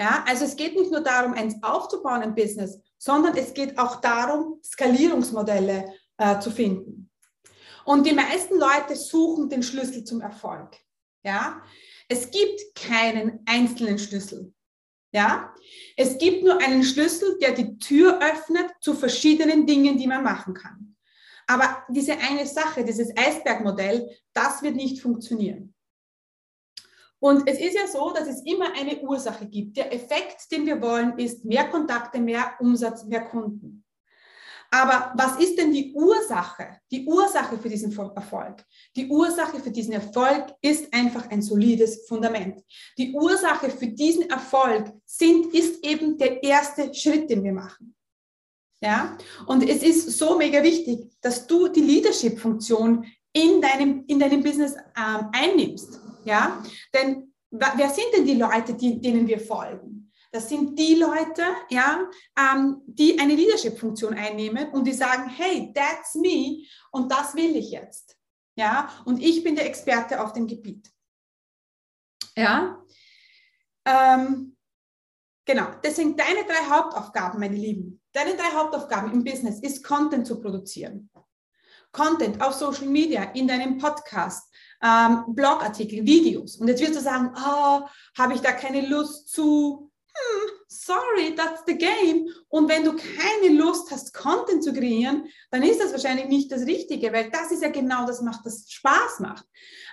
[0.00, 4.00] Ja, also es geht nicht nur darum, eins aufzubauen im Business, sondern es geht auch
[4.00, 7.09] darum, Skalierungsmodelle äh, zu finden.
[7.84, 10.76] Und die meisten Leute suchen den Schlüssel zum Erfolg.
[11.22, 11.62] Ja,
[12.08, 14.52] es gibt keinen einzelnen Schlüssel.
[15.12, 15.52] Ja,
[15.96, 20.54] es gibt nur einen Schlüssel, der die Tür öffnet zu verschiedenen Dingen, die man machen
[20.54, 20.96] kann.
[21.48, 25.74] Aber diese eine Sache, dieses Eisbergmodell, das wird nicht funktionieren.
[27.18, 29.76] Und es ist ja so, dass es immer eine Ursache gibt.
[29.76, 33.84] Der Effekt, den wir wollen, ist mehr Kontakte, mehr Umsatz, mehr Kunden.
[34.72, 36.78] Aber was ist denn die Ursache?
[36.92, 38.64] Die Ursache für diesen Erfolg.
[38.94, 42.62] Die Ursache für diesen Erfolg ist einfach ein solides Fundament.
[42.96, 47.96] Die Ursache für diesen Erfolg sind, ist eben der erste Schritt, den wir machen.
[48.80, 49.18] Ja?
[49.46, 54.74] Und es ist so mega wichtig, dass du die Leadership-Funktion in deinem, in deinem Business
[54.96, 56.00] ähm, einnimmst.
[56.24, 56.62] Ja?
[56.94, 59.99] Denn wer sind denn die Leute, die, denen wir folgen?
[60.32, 66.14] Das sind die Leute, ja, ähm, die eine Leadership-Funktion einnehmen und die sagen, hey, that's
[66.14, 68.16] me und das will ich jetzt.
[68.54, 70.88] Ja, und ich bin der Experte auf dem Gebiet.
[72.36, 72.80] Ja,
[73.84, 74.56] ähm,
[75.44, 75.66] genau.
[75.82, 78.00] Deswegen deine drei Hauptaufgaben, meine Lieben.
[78.12, 81.10] Deine drei Hauptaufgaben im Business ist Content zu produzieren.
[81.92, 84.48] Content auf Social Media, in deinem Podcast,
[84.82, 86.56] ähm, Blogartikel, Videos.
[86.56, 87.80] Und jetzt wirst du sagen, oh,
[88.16, 89.89] habe ich da keine Lust zu?
[90.14, 92.28] Hm, sorry, that's the game.
[92.48, 96.66] Und wenn du keine Lust hast, Content zu kreieren, dann ist das wahrscheinlich nicht das
[96.66, 99.44] Richtige, weil das ist ja genau das macht, das Spaß macht.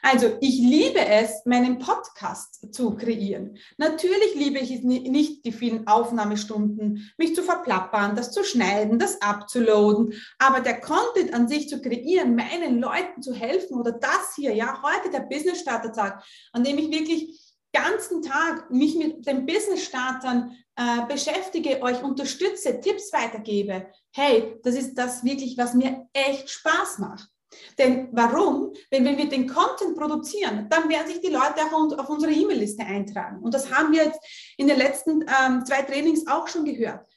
[0.01, 3.57] Also ich liebe es, meinen Podcast zu kreieren.
[3.77, 9.21] Natürlich liebe ich es nicht, die vielen Aufnahmestunden, mich zu verplappern, das zu schneiden, das
[9.21, 14.53] abzuloaden, aber der Content an sich zu kreieren, meinen Leuten zu helfen oder das hier,
[14.53, 19.45] ja, heute der Business Starter Tag, an dem ich wirklich ganzen Tag mich mit den
[19.45, 26.49] Business-Startern äh, beschäftige, euch unterstütze, Tipps weitergebe, hey, das ist das wirklich, was mir echt
[26.49, 27.29] Spaß macht.
[27.77, 28.73] Denn warum?
[28.91, 32.83] Wenn, wenn wir den Content produzieren, dann werden sich die Leute auch auf unsere E-Mail-Liste
[32.83, 33.41] eintragen.
[33.41, 34.19] Und das haben wir jetzt
[34.57, 37.07] in den letzten ähm, zwei Trainings auch schon gehört.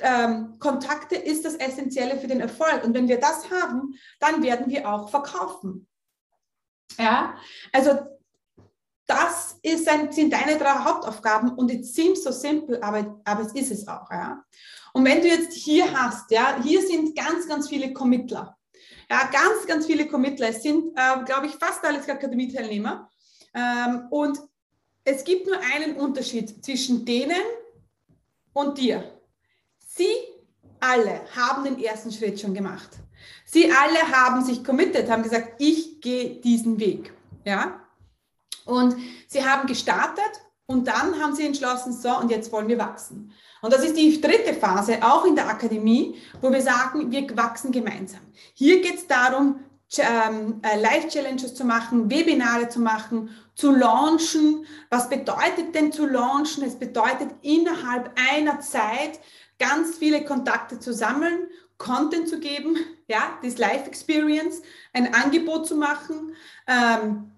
[0.00, 2.84] Ähm, Kontakte ist das Essentielle für den Erfolg.
[2.84, 5.88] Und wenn wir das haben, dann werden wir auch verkaufen.
[6.98, 7.36] Ja,
[7.72, 7.98] also
[9.12, 13.52] das ist ein, sind deine drei Hauptaufgaben und es seems so simple, aber, aber es
[13.52, 14.10] ist es auch.
[14.10, 14.44] Ja.
[14.92, 18.56] Und wenn du jetzt hier hast, ja, hier sind ganz, ganz viele Committler.
[19.10, 20.48] Ja, ganz, ganz viele Committler.
[20.48, 23.10] Es sind, äh, glaube ich, fast alles Akademie-Teilnehmer.
[23.54, 24.38] Ähm, und
[25.04, 27.42] es gibt nur einen Unterschied zwischen denen
[28.52, 29.18] und dir.
[29.78, 30.12] Sie
[30.80, 32.90] alle haben den ersten Schritt schon gemacht.
[33.44, 37.12] Sie alle haben sich committed, haben gesagt, ich gehe diesen Weg.
[37.44, 37.81] Ja?
[38.64, 38.96] Und
[39.28, 43.32] sie haben gestartet und dann haben sie entschlossen, so, und jetzt wollen wir wachsen.
[43.60, 47.70] Und das ist die dritte Phase, auch in der Akademie, wo wir sagen, wir wachsen
[47.70, 48.20] gemeinsam.
[48.54, 49.60] Hier geht es darum,
[49.98, 54.66] ähm, äh, Live-Challenges zu machen, Webinare zu machen, zu launchen.
[54.88, 56.64] Was bedeutet denn zu launchen?
[56.64, 59.20] Es bedeutet innerhalb einer Zeit
[59.58, 61.48] ganz viele Kontakte zu sammeln,
[61.78, 66.34] Content zu geben, ja, das Live-Experience, ein Angebot zu machen,
[66.66, 67.31] ähm,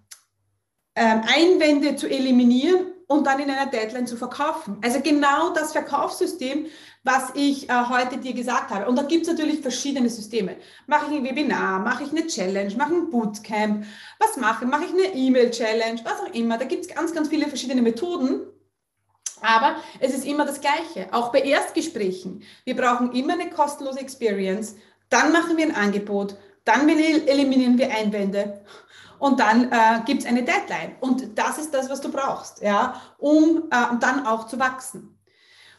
[1.01, 4.79] Einwände zu eliminieren und dann in einer Deadline zu verkaufen.
[4.83, 6.67] Also genau das Verkaufssystem,
[7.03, 8.89] was ich äh, heute dir gesagt habe.
[8.89, 10.57] Und da gibt es natürlich verschiedene Systeme.
[10.87, 13.85] Mache ich ein Webinar, mache ich eine Challenge, mache ein Bootcamp,
[14.19, 14.71] was mache ich?
[14.71, 16.57] Mache ich eine E-Mail-Challenge, was auch immer.
[16.57, 18.41] Da gibt es ganz, ganz viele verschiedene Methoden.
[19.43, 21.13] Aber es ist immer das Gleiche.
[21.13, 22.43] Auch bei Erstgesprächen.
[22.65, 24.77] Wir brauchen immer eine kostenlose Experience.
[25.11, 26.37] Dann machen wir ein Angebot.
[26.65, 28.65] Dann eliminieren wir Einwände
[29.19, 30.97] und dann äh, gibt es eine Deadline.
[31.01, 35.19] Und das ist das, was du brauchst, ja, um äh, dann auch zu wachsen.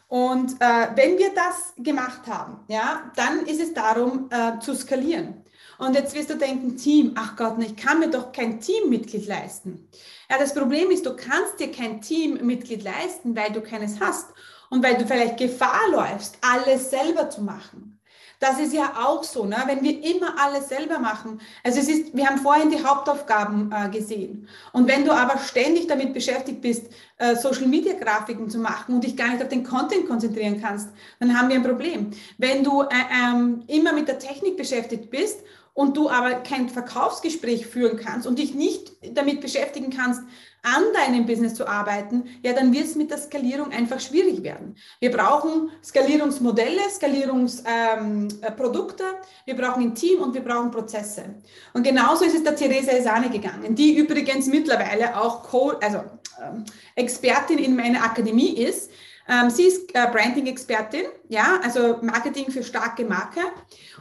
[0.08, 5.42] Und äh, wenn wir das gemacht haben, ja, dann ist es darum äh, zu skalieren.
[5.78, 9.88] Und jetzt wirst du denken, Team, ach Gott, ich kann mir doch kein Teammitglied leisten.
[10.30, 14.28] Ja, das Problem ist, du kannst dir kein Teammitglied leisten, weil du keines hast
[14.70, 17.95] und weil du vielleicht Gefahr läufst, alles selber zu machen.
[18.38, 19.56] Das ist ja auch so, ne?
[19.66, 21.40] wenn wir immer alles selber machen.
[21.64, 24.48] Also es ist, wir haben vorhin die Hauptaufgaben äh, gesehen.
[24.72, 29.28] Und wenn du aber ständig damit beschäftigt bist, äh, Social-Media-Grafiken zu machen und dich gar
[29.28, 32.10] nicht auf den Content konzentrieren kannst, dann haben wir ein Problem.
[32.36, 32.86] Wenn du äh,
[33.24, 35.40] ähm, immer mit der Technik beschäftigt bist
[35.72, 40.22] und du aber kein Verkaufsgespräch führen kannst und dich nicht damit beschäftigen kannst,
[40.62, 44.76] an deinem Business zu arbeiten, ja, dann wird es mit der Skalierung einfach schwierig werden.
[45.00, 51.36] Wir brauchen Skalierungsmodelle, Skalierungsprodukte, ähm, wir brauchen ein Team und wir brauchen Prozesse.
[51.72, 56.02] Und genauso ist es der Theresa Esane gegangen, die übrigens mittlerweile auch Co also,
[56.42, 56.64] ähm,
[56.94, 58.90] Expertin in meiner Akademie ist.
[59.28, 63.40] Ähm, sie ist äh, Branding-Expertin, ja, also Marketing für starke Marke.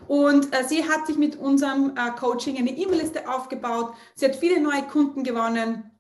[0.08, 3.94] Und äh, sie hat sich mit unserem äh, Coaching eine E-Mail-Liste aufgebaut.
[4.14, 5.95] Sie hat viele neue Kunden gewonnen.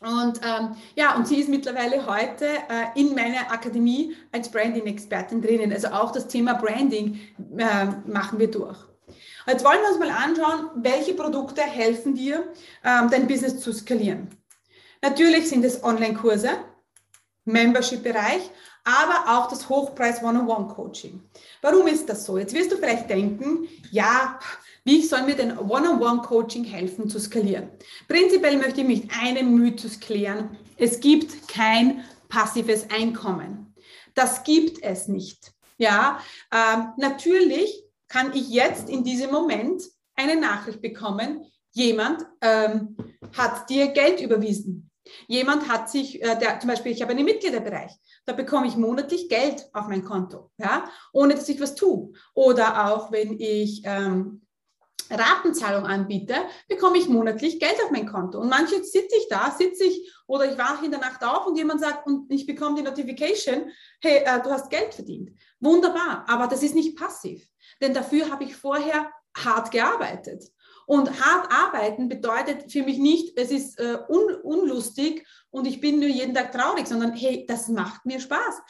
[0.00, 5.72] Und ähm, ja, und sie ist mittlerweile heute äh, in meiner Akademie als Branding-Expertin drinnen.
[5.72, 7.20] Also auch das Thema Branding
[7.58, 8.78] äh, machen wir durch.
[9.46, 12.50] Jetzt wollen wir uns mal anschauen, welche Produkte helfen dir,
[12.82, 14.28] ähm, dein Business zu skalieren.
[15.02, 16.50] Natürlich sind es Online-Kurse,
[17.44, 18.50] Membership-Bereich,
[18.84, 21.22] aber auch das Hochpreis One-on-One-Coaching.
[21.60, 22.38] Warum ist das so?
[22.38, 24.38] Jetzt wirst du vielleicht denken, ja,
[24.84, 27.70] wie soll mir denn One-on-One-Coaching helfen zu skalieren?
[28.08, 30.56] Prinzipiell möchte ich mich einen Mythos klären.
[30.76, 33.74] Es gibt kein passives Einkommen.
[34.14, 35.52] Das gibt es nicht.
[35.78, 36.20] Ja,
[36.52, 39.82] ähm, natürlich kann ich jetzt in diesem Moment
[40.14, 42.96] eine Nachricht bekommen, jemand ähm,
[43.36, 44.90] hat dir Geld überwiesen.
[45.26, 47.92] Jemand hat sich, äh, der, zum Beispiel, ich habe einen Mitgliederbereich,
[48.26, 52.12] da bekomme ich monatlich Geld auf mein Konto, ja, ohne dass ich was tue.
[52.34, 54.42] Oder auch wenn ich ähm,
[55.10, 56.34] Ratenzahlung anbiete,
[56.68, 58.38] bekomme ich monatlich Geld auf mein Konto.
[58.38, 61.56] Und manche sitze ich da, sitze ich oder ich wache in der Nacht auf und
[61.56, 63.70] jemand sagt und ich bekomme die Notification,
[64.00, 65.30] hey, äh, du hast Geld verdient.
[65.58, 67.46] Wunderbar, aber das ist nicht passiv,
[67.80, 70.44] denn dafür habe ich vorher hart gearbeitet.
[70.86, 76.00] Und hart arbeiten bedeutet für mich nicht, es ist äh, un unlustig und ich bin
[76.00, 78.60] nur jeden Tag traurig, sondern hey, das macht mir Spaß.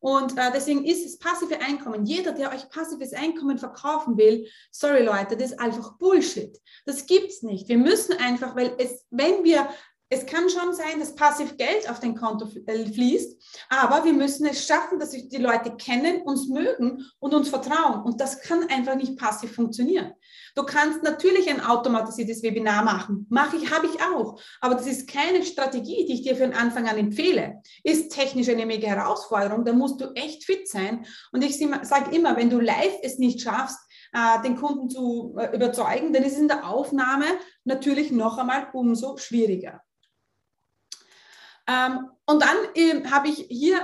[0.00, 2.06] Und äh, deswegen ist es passive Einkommen.
[2.06, 6.56] Jeder, der euch passives Einkommen verkaufen will, sorry Leute, das ist einfach Bullshit.
[6.86, 7.68] Das gibt's nicht.
[7.68, 9.68] Wir müssen einfach, weil es, wenn wir
[10.10, 14.46] es kann schon sein, dass passiv Geld auf dein Konto äh, fließt, aber wir müssen
[14.46, 18.02] es schaffen, dass sich die Leute kennen, uns mögen und uns vertrauen.
[18.04, 20.14] Und das kann einfach nicht passiv funktionieren.
[20.54, 23.26] Du kannst natürlich ein automatisiertes Webinar machen.
[23.28, 24.40] Mache ich, habe ich auch.
[24.60, 27.62] Aber das ist keine Strategie, die ich dir für den Anfang an empfehle.
[27.84, 29.64] Ist technisch eine mega Herausforderung.
[29.64, 31.06] Da musst du echt fit sein.
[31.32, 33.78] Und ich sage immer, wenn du live es nicht schaffst,
[34.12, 37.26] äh, den Kunden zu äh, überzeugen, dann ist es in der Aufnahme
[37.64, 39.82] natürlich noch einmal umso schwieriger.
[41.66, 43.80] Ähm, und dann äh, habe ich hier,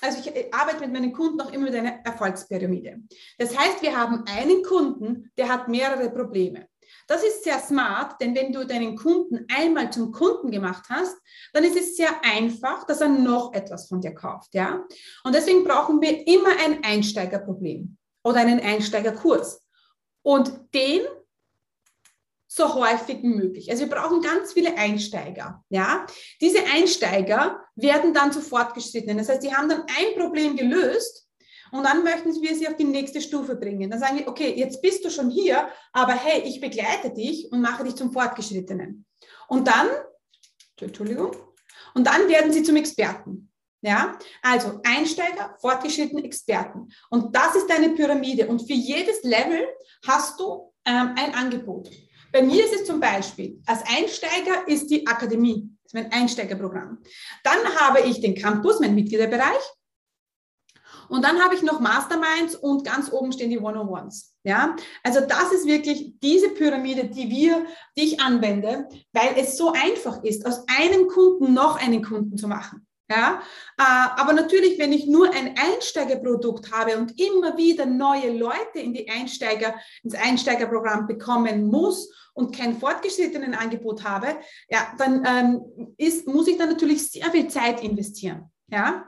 [0.00, 3.00] also ich arbeite mit meinen Kunden auch immer mit einer Erfolgspyramide.
[3.38, 6.68] Das heißt, wir haben einen Kunden, der hat mehrere Probleme.
[7.08, 11.16] Das ist sehr smart, denn wenn du deinen Kunden einmal zum Kunden gemacht hast,
[11.52, 14.84] dann ist es sehr einfach, dass er noch etwas von dir kauft, ja?
[15.24, 19.62] Und deswegen brauchen wir immer ein Einsteigerproblem oder einen Einsteigerkurs.
[20.22, 21.02] Und den
[22.56, 23.70] so häufig wie möglich.
[23.70, 25.62] Also wir brauchen ganz viele Einsteiger.
[25.68, 26.06] Ja?
[26.40, 29.18] Diese Einsteiger werden dann zu Fortgeschrittenen.
[29.18, 31.28] Das heißt, die haben dann ein Problem gelöst
[31.72, 33.90] Und dann möchten wir sie auf die nächste Stufe bringen.
[33.90, 37.60] Dann sagen wir, okay, jetzt bist du schon hier, aber hey, ich begleite dich und
[37.60, 39.04] mache dich zum Fortgeschrittenen.
[39.48, 39.88] Und dann,
[40.80, 41.36] Entschuldigung,
[41.94, 43.50] und dann werden sie zum Experten.
[43.82, 46.88] Ja, also Einsteiger, Fortgeschrittene, Experten.
[47.10, 48.48] Und das ist deine Pyramide.
[48.48, 49.66] Und für jedes Level
[50.06, 51.90] hast du ähm, ein Angebot.
[52.36, 56.98] Bei mir ist es zum Beispiel, als Einsteiger ist die Akademie, das ist mein Einsteigerprogramm.
[57.42, 59.62] Dann habe ich den Campus, mein Mitgliederbereich.
[61.08, 64.34] Und dann habe ich noch Masterminds und ganz oben stehen die One-on-Ones.
[64.44, 67.64] Ja, also das ist wirklich diese Pyramide, die wir,
[67.96, 72.48] die ich anwende, weil es so einfach ist, aus einem Kunden noch einen Kunden zu
[72.48, 72.85] machen.
[73.08, 73.40] Ja,
[73.78, 73.82] äh,
[74.20, 79.08] aber natürlich, wenn ich nur ein Einsteigerprodukt habe und immer wieder neue Leute in die
[79.08, 84.36] Einsteiger, ins Einsteigerprogramm bekommen muss und kein fortgeschrittenen Angebot habe,
[84.68, 88.50] ja, dann ähm, ist, muss ich da natürlich sehr viel Zeit investieren.
[88.68, 89.04] Ja,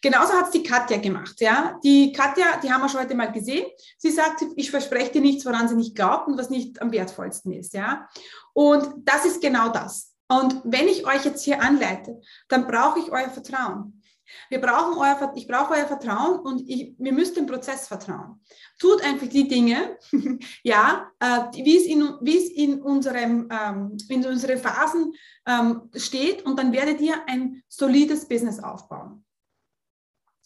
[0.00, 1.38] genauso hat es die Katja gemacht.
[1.40, 3.66] Ja, die Katja, die haben wir schon heute mal gesehen.
[3.98, 7.52] Sie sagt, ich verspreche dir nichts, woran sie nicht glaubt und was nicht am wertvollsten
[7.52, 7.74] ist.
[7.74, 8.08] Ja,
[8.54, 10.11] und das ist genau das.
[10.32, 12.18] Und wenn ich euch jetzt hier anleite,
[12.48, 14.02] dann brauche ich euer Vertrauen.
[14.48, 18.40] Wir brauchen euer, ich brauche euer Vertrauen und ich, wir müssen dem Prozess vertrauen.
[18.78, 19.98] Tut einfach die Dinge,
[20.62, 25.12] ja, äh, wie es in, wie es in, unserem, ähm, in unseren Phasen
[25.46, 29.26] ähm, steht und dann werdet ihr ein solides Business aufbauen.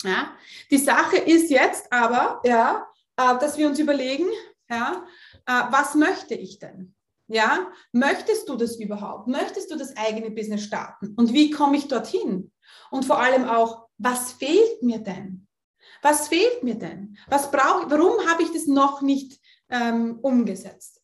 [0.03, 0.37] Ja,
[0.69, 4.27] die Sache ist jetzt aber, ja, äh, dass wir uns überlegen,
[4.69, 5.07] ja,
[5.47, 6.96] äh, was möchte ich denn?
[7.29, 9.27] Ja, möchtest du das überhaupt?
[9.27, 11.15] Möchtest du das eigene Business starten?
[11.17, 12.53] Und wie komme ich dorthin?
[12.91, 15.47] Und vor allem auch, was fehlt mir denn?
[16.03, 17.17] Was fehlt mir denn?
[17.29, 21.03] Was brauche Warum habe ich das noch nicht ähm, umgesetzt?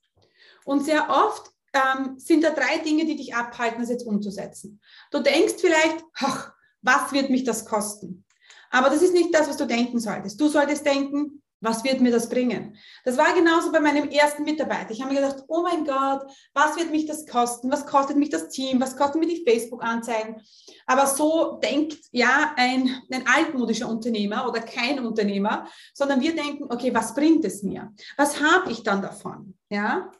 [0.64, 4.80] Und sehr oft ähm, sind da drei Dinge, die dich abhalten, das jetzt umzusetzen.
[5.10, 8.24] Du denkst vielleicht, ach, was wird mich das kosten?
[8.70, 10.40] Aber das ist nicht das, was du denken solltest.
[10.40, 12.76] Du solltest denken, was wird mir das bringen?
[13.04, 14.90] Das war genauso bei meinem ersten Mitarbeiter.
[14.90, 16.22] Ich habe mir gedacht, oh mein Gott,
[16.52, 17.70] was wird mich das kosten?
[17.70, 18.80] Was kostet mich das Team?
[18.80, 20.42] Was kosten mir die Facebook-Anzeigen?
[20.86, 26.92] Aber so denkt ja ein, ein altmodischer Unternehmer oder kein Unternehmer, sondern wir denken, okay,
[26.92, 27.92] was bringt es mir?
[28.16, 29.54] Was habe ich dann davon?
[29.70, 30.10] Ja?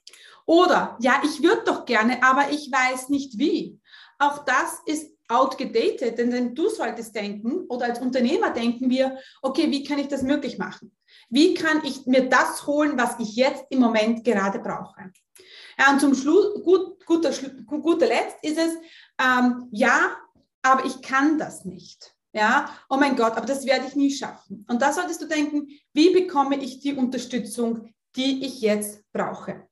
[0.46, 3.78] Oder, ja, ich würde doch gerne, aber ich weiß nicht wie.
[4.18, 9.84] Auch das ist outgedatet, denn du solltest denken oder als Unternehmer denken wir, okay, wie
[9.84, 10.94] kann ich das möglich machen?
[11.28, 15.10] Wie kann ich mir das holen, was ich jetzt im Moment gerade brauche?
[15.78, 17.32] Ja, und zum Schluss, gut, guter,
[17.66, 18.74] guter Letzt ist es,
[19.18, 20.16] ähm, ja,
[20.62, 22.14] aber ich kann das nicht.
[22.34, 24.64] Ja, oh mein Gott, aber das werde ich nie schaffen.
[24.68, 29.68] Und da solltest du denken, wie bekomme ich die Unterstützung, die ich jetzt brauche?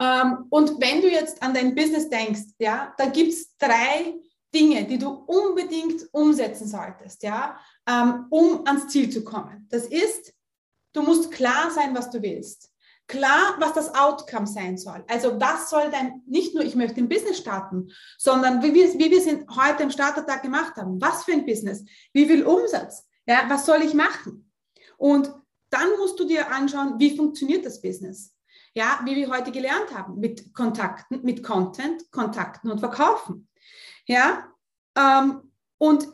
[0.00, 4.14] Ähm, und wenn du jetzt an dein Business denkst, ja, da gibt es drei
[4.54, 9.66] Dinge, die du unbedingt umsetzen solltest, ja, ähm, um ans Ziel zu kommen.
[9.70, 10.32] Das ist,
[10.92, 12.70] du musst klar sein, was du willst.
[13.06, 15.04] Klar, was das Outcome sein soll.
[15.08, 19.10] Also was soll dein, nicht nur ich möchte ein Business starten, sondern wie wir, wie
[19.10, 21.00] wir es heute im Startertag gemacht haben.
[21.02, 21.84] Was für ein Business?
[22.14, 23.06] Wie viel Umsatz?
[23.26, 24.50] Ja, was soll ich machen?
[24.96, 25.34] Und
[25.68, 28.34] dann musst du dir anschauen, wie funktioniert das Business?
[28.74, 33.48] Ja, wie wir heute gelernt haben, mit Kontakten, mit Content, Kontakten und Verkaufen.
[34.06, 34.48] Ja,
[34.96, 36.08] ähm, und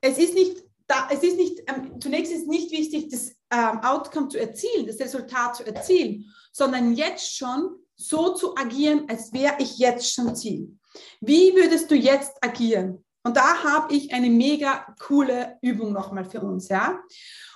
[0.00, 4.28] es ist nicht, da, es ist nicht, ähm, zunächst ist nicht wichtig, das ähm, Outcome
[4.28, 9.78] zu erzielen, das Resultat zu erzielen, sondern jetzt schon so zu agieren, als wäre ich
[9.78, 10.76] jetzt schon Ziel.
[11.20, 13.04] Wie würdest du jetzt agieren?
[13.22, 17.00] Und da habe ich eine mega coole Übung nochmal für uns, ja.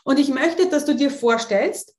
[0.04, 1.94] Und ich möchte, dass du dir vorstellst,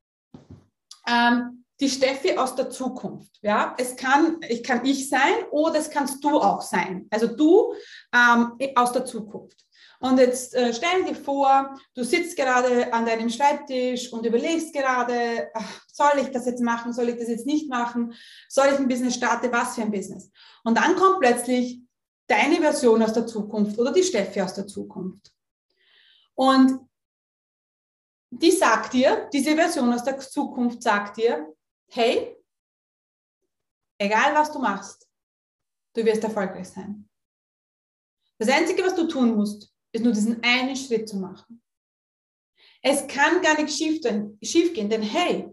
[1.07, 3.39] ähm, die Steffi aus der Zukunft.
[3.41, 7.07] Ja, es kann, ich kann ich sein oder es kannst du auch sein.
[7.09, 7.73] Also du
[8.13, 9.65] ähm, aus der Zukunft.
[10.01, 15.49] Und jetzt äh, stell dir vor, du sitzt gerade an deinem Schreibtisch und überlegst gerade,
[15.53, 18.13] ach, soll ich das jetzt machen, soll ich das jetzt nicht machen,
[18.47, 20.31] soll ich ein Business starten, was für ein Business?
[20.63, 21.81] Und dann kommt plötzlich
[22.27, 25.33] deine Version aus der Zukunft oder die Steffi aus der Zukunft.
[26.33, 26.79] Und
[28.29, 31.53] die sagt dir, diese Version aus der Zukunft sagt dir,
[31.89, 32.35] hey,
[33.97, 35.07] egal was du machst,
[35.93, 37.09] du wirst erfolgreich sein.
[38.37, 41.61] Das Einzige, was du tun musst, ist nur diesen einen Schritt zu machen.
[42.81, 44.01] Es kann gar nicht schief,
[44.41, 45.49] schief gehen, denn hey,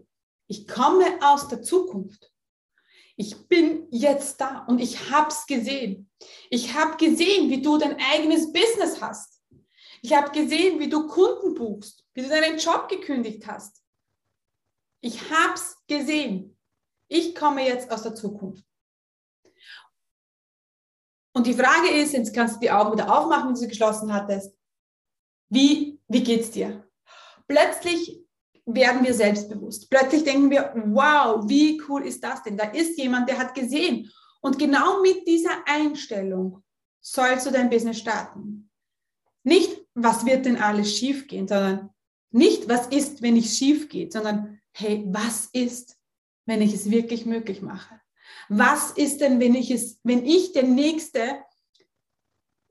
[0.47, 2.31] ich komme aus der Zukunft.
[3.17, 6.09] Ich bin jetzt da und ich habe es gesehen.
[6.49, 9.41] Ich habe gesehen, wie du dein eigenes Business hast.
[10.01, 13.83] Ich habe gesehen, wie du Kunden buchst, wie du deinen Job gekündigt hast.
[15.01, 16.57] Ich habe es gesehen.
[17.07, 18.63] Ich komme jetzt aus der Zukunft.
[21.33, 24.11] Und die Frage ist, jetzt kannst du die Augen wieder aufmachen, wenn du sie geschlossen
[24.13, 24.57] hattest.
[25.49, 26.83] Wie wie geht's dir?
[27.47, 28.23] Plötzlich
[28.65, 29.89] werden wir selbstbewusst.
[29.89, 32.57] Plötzlich denken wir, wow, wie cool ist das denn?
[32.57, 34.11] Da ist jemand, der hat gesehen.
[34.41, 36.63] Und genau mit dieser Einstellung
[37.01, 38.69] sollst du dein Business starten.
[39.43, 41.89] Nicht, was wird denn alles schiefgehen, sondern
[42.31, 45.97] nicht, was ist, wenn es schief geht, sondern hey, was ist,
[46.45, 47.99] wenn ich es wirklich möglich mache?
[48.47, 51.43] Was ist denn, wenn ich es, wenn ich der nächste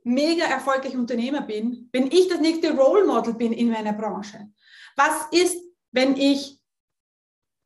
[0.04, 4.48] mega erfolgreiche Unternehmer bin, wenn ich das nächste Role Model bin in meiner Branche?
[4.94, 5.58] Was ist,
[5.90, 6.60] wenn ich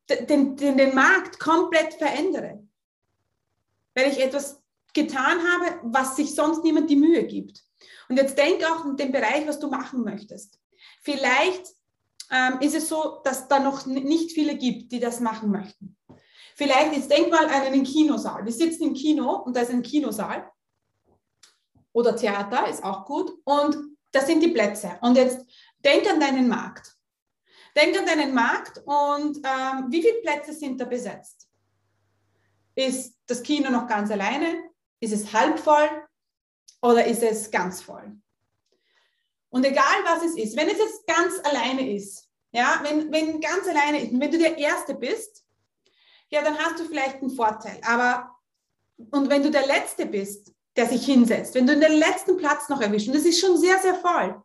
[0.08, 2.66] den, den, den Markt komplett verändere?
[3.94, 4.62] Weil ich etwas
[4.94, 7.62] getan habe, was sich sonst niemand die Mühe gibt.
[8.08, 10.58] Und jetzt denk auch in den Bereich, was du machen möchtest.
[11.02, 11.74] Vielleicht
[12.30, 15.96] ähm, ist es so, dass da noch nicht viele gibt, die das machen möchten.
[16.54, 18.44] Vielleicht, jetzt denk mal an einen Kinosaal.
[18.44, 20.50] Wir sitzen im Kino und da ist ein Kinosaal.
[21.92, 23.32] Oder Theater ist auch gut.
[23.44, 23.76] Und
[24.12, 24.98] das sind die Plätze.
[25.00, 25.44] Und jetzt
[25.84, 26.96] denk an deinen Markt.
[27.76, 31.48] Denk an deinen Markt und ähm, wie viele Plätze sind da besetzt?
[32.74, 34.70] Ist das Kino noch ganz alleine?
[35.00, 35.88] Ist es halb voll
[36.82, 38.20] oder ist es ganz voll?
[39.50, 43.66] Und egal was es ist, wenn es jetzt ganz alleine ist, ja, wenn, wenn ganz
[43.68, 45.44] alleine ist, wenn du der Erste bist,
[46.30, 47.80] ja, dann hast du vielleicht einen Vorteil.
[47.84, 48.30] Aber,
[49.10, 52.80] und wenn du der Letzte bist, der sich hinsetzt, wenn du den letzten Platz noch
[52.80, 54.40] erwischst, und das ist schon sehr, sehr voll,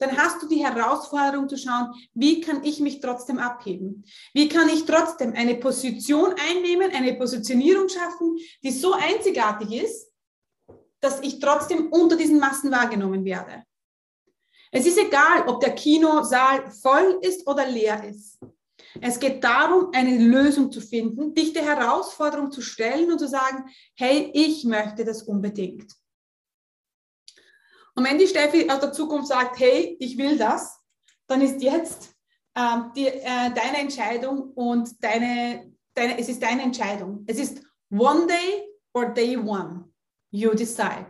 [0.00, 4.04] dann hast du die Herausforderung zu schauen, wie kann ich mich trotzdem abheben?
[4.32, 10.12] Wie kann ich trotzdem eine Position einnehmen, eine Positionierung schaffen, die so einzigartig ist,
[11.00, 13.64] dass ich trotzdem unter diesen Massen wahrgenommen werde?
[14.70, 18.38] Es ist egal, ob der Kinosaal voll ist oder leer ist.
[19.00, 23.68] Es geht darum, eine Lösung zu finden, dich der Herausforderung zu stellen und zu sagen,
[23.96, 25.92] hey, ich möchte das unbedingt.
[27.94, 30.78] Und wenn die Steffi aus der Zukunft sagt, hey, ich will das,
[31.26, 32.14] dann ist jetzt
[32.54, 37.24] äh, die, äh, deine Entscheidung und deine, deine, es ist deine Entscheidung.
[37.26, 37.60] Es ist
[37.90, 39.84] one day or day one.
[40.30, 41.08] You decide.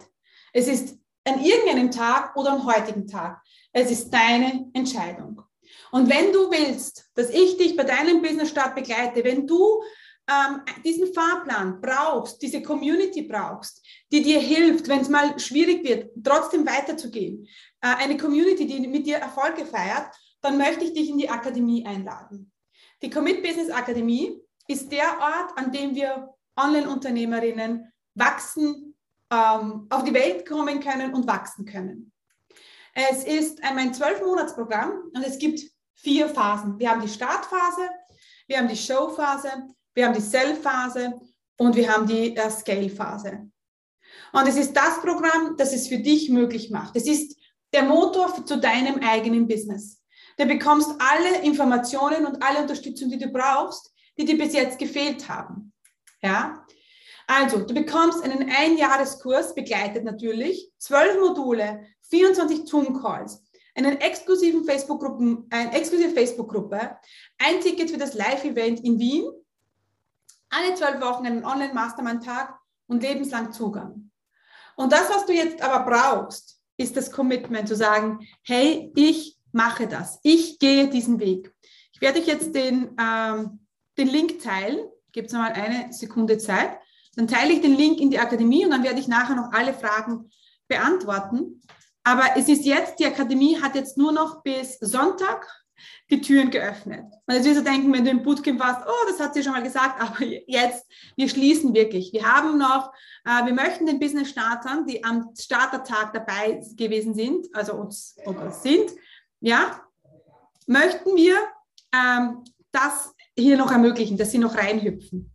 [0.53, 3.43] Es ist an irgendeinem Tag oder am heutigen Tag.
[3.73, 5.43] Es ist deine Entscheidung.
[5.91, 9.83] Und wenn du willst, dass ich dich bei deinem Business Start begleite, wenn du
[10.29, 16.11] ähm, diesen Fahrplan brauchst, diese Community brauchst, die dir hilft, wenn es mal schwierig wird,
[16.23, 17.47] trotzdem weiterzugehen,
[17.81, 21.85] äh, eine Community, die mit dir Erfolge feiert, dann möchte ich dich in die Akademie
[21.87, 22.53] einladen.
[23.03, 28.95] Die Commit Business Akademie ist der Ort, an dem wir Online-Unternehmerinnen wachsen,
[29.31, 32.12] ähm, auf die Welt kommen können und wachsen können.
[33.01, 35.61] Es ist mein Zwölf-Monats-Programm und es gibt
[35.94, 36.80] vier Phasen.
[36.80, 37.88] Wir haben die Startphase,
[38.49, 41.14] wir haben die Showphase, wir haben die Sell-Phase
[41.59, 43.49] und wir haben die äh, Scale-Phase.
[44.32, 46.96] Und es ist das Programm, das es für dich möglich macht.
[46.96, 47.38] Es ist
[47.72, 50.03] der Motor zu deinem eigenen Business.
[50.36, 55.28] Du bekommst alle Informationen und alle Unterstützung, die du brauchst, die dir bis jetzt gefehlt
[55.28, 55.72] haben.
[56.20, 56.66] Ja?
[57.28, 63.43] Also, du bekommst einen Einjahreskurs, begleitet natürlich, zwölf Module, 24 Zoom-Calls,
[63.75, 66.97] einen exklusiven Facebook-Gruppen, eine exklusive Facebook-Gruppe,
[67.39, 69.31] ein Ticket für das Live-Event in Wien,
[70.51, 74.11] alle zwölf Wochen einen Online-Mastermind-Tag und lebenslang Zugang.
[74.77, 79.87] Und das, was du jetzt aber brauchst, ist das Commitment zu sagen, hey, ich mache
[79.87, 81.53] das, ich gehe diesen Weg.
[81.93, 83.61] Ich werde euch jetzt den, ähm,
[83.97, 86.79] den Link teilen, gibt es nochmal eine Sekunde Zeit.
[87.17, 89.75] Dann teile ich den Link in die Akademie und dann werde ich nachher noch alle
[89.75, 90.31] Fragen
[90.69, 91.58] beantworten.
[92.09, 95.47] Aber es ist jetzt, die Akademie hat jetzt nur noch bis Sonntag
[96.09, 97.05] die Türen geöffnet.
[97.27, 99.53] Und jetzt wirst du denken, wenn du im Bootcamp warst, oh, das hat sie schon
[99.53, 100.87] mal gesagt, aber jetzt,
[101.17, 102.15] wir schließen wirklich.
[102.15, 102.95] Wir haben noch,
[103.27, 108.91] äh, wir möchten den Business-Startern, die am Startertag dabei gewesen sind, also uns oder sind,
[109.41, 109.83] ja,
[110.67, 111.37] möchten wir
[111.95, 112.43] ähm,
[112.73, 115.31] das hier noch ermöglichen, dass sie noch reinhüpfen.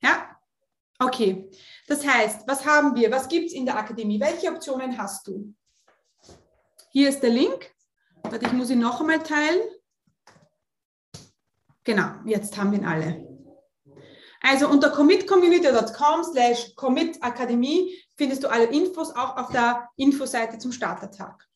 [0.00, 0.32] Ja?
[1.02, 1.50] Okay.
[1.88, 3.10] Das heißt, was haben wir?
[3.10, 4.20] Was gibt es in der Akademie?
[4.20, 5.52] Welche Optionen hast du?
[6.90, 7.74] Hier ist der Link.
[8.40, 9.62] Ich muss ihn noch einmal teilen.
[11.82, 13.26] Genau, jetzt haben wir ihn alle.
[14.40, 21.48] Also unter commitcommunity.com slash commitakademie findest du alle Infos, auch auf der Infoseite zum Startertag.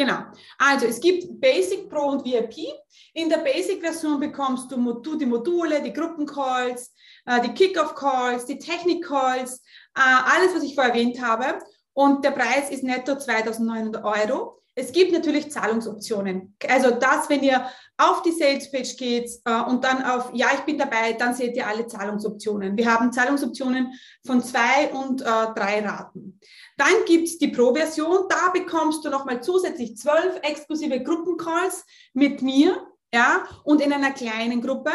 [0.00, 0.20] Genau.
[0.56, 2.72] Also es gibt Basic, Pro und VIP.
[3.12, 6.94] In der Basic-Version bekommst du die Module, die Gruppencalls,
[7.26, 9.56] äh, die Kickoff-Calls, die Technik-Calls,
[9.94, 11.58] äh, alles, was ich vorher erwähnt habe.
[11.92, 14.59] und der Preis ist netto 2900 Euro.
[14.80, 16.56] Es gibt natürlich Zahlungsoptionen.
[16.68, 17.66] Also das, wenn ihr
[17.98, 21.66] auf die Salespage geht äh, und dann auf Ja, ich bin dabei, dann seht ihr
[21.66, 22.76] alle Zahlungsoptionen.
[22.76, 23.92] Wir haben Zahlungsoptionen
[24.24, 26.40] von zwei und äh, drei Raten.
[26.78, 28.26] Dann gibt es die Pro-Version.
[28.28, 34.62] Da bekommst du nochmal zusätzlich zwölf exklusive Gruppencalls mit mir ja, und in einer kleinen
[34.62, 34.92] Gruppe.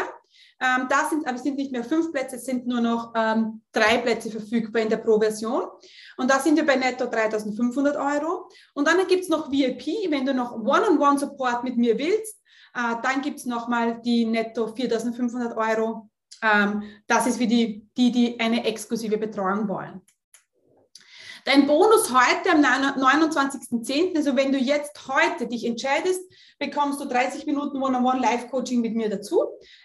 [0.58, 3.60] Ähm, da sind, aber es sind nicht mehr fünf Plätze, es sind nur noch ähm,
[3.72, 5.64] drei Plätze verfügbar in der Pro-Version.
[6.16, 8.48] Und da sind wir bei netto 3500 Euro.
[8.74, 12.40] Und dann gibt es noch VIP, wenn du noch One-on-One-Support mit mir willst,
[12.74, 16.08] äh, dann gibt es nochmal die netto 4500 Euro.
[16.42, 20.00] Ähm, das ist für die, die, die eine exklusive Betreuung wollen.
[21.46, 26.20] Dein Bonus heute am 29.10., also wenn du jetzt heute dich entscheidest,
[26.58, 29.44] bekommst du 30 Minuten One-on-One Live-Coaching mit mir dazu.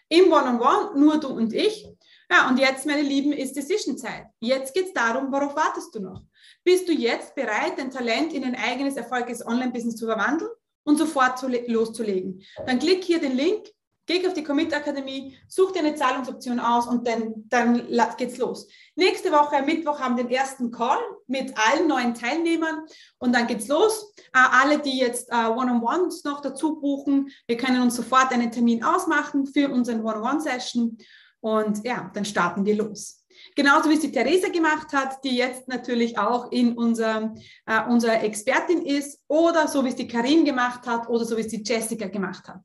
[0.09, 1.87] Im One-on-One, nur du und ich.
[2.31, 4.25] Ja, und jetzt, meine Lieben, ist Decision-Zeit.
[4.39, 6.23] Jetzt geht es darum, worauf wartest du noch?
[6.63, 10.49] Bist du jetzt bereit, dein Talent in ein eigenes, erfolgreiches Online-Business zu verwandeln
[10.83, 12.41] und sofort zu loszulegen?
[12.65, 13.67] Dann klick hier den Link
[14.11, 17.87] Geh auf die Commit Akademie, such dir eine Zahlungsoption aus und dann, dann
[18.17, 18.67] geht's los.
[18.95, 20.97] Nächste Woche, am Mittwoch, haben wir den ersten Call
[21.27, 22.81] mit allen neuen Teilnehmern
[23.19, 24.13] und dann geht's los.
[24.33, 28.83] Äh, alle, die jetzt äh, One-on-Ones noch dazu buchen, wir können uns sofort einen Termin
[28.83, 30.97] ausmachen für unseren One-on-One-Session
[31.39, 33.23] und ja, dann starten wir los.
[33.55, 37.33] Genauso wie es die Theresa gemacht hat, die jetzt natürlich auch in unser,
[37.65, 41.41] äh, unsere Expertin ist, oder so wie es die Karin gemacht hat, oder so wie
[41.41, 42.59] es die Jessica gemacht hat.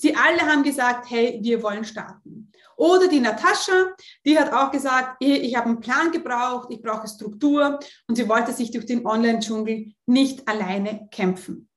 [0.00, 2.52] Sie alle haben gesagt, hey, wir wollen starten.
[2.76, 7.80] Oder die Natascha, die hat auch gesagt, ich habe einen Plan gebraucht, ich brauche Struktur
[8.06, 11.68] und sie wollte sich durch den Online-Dschungel nicht alleine kämpfen.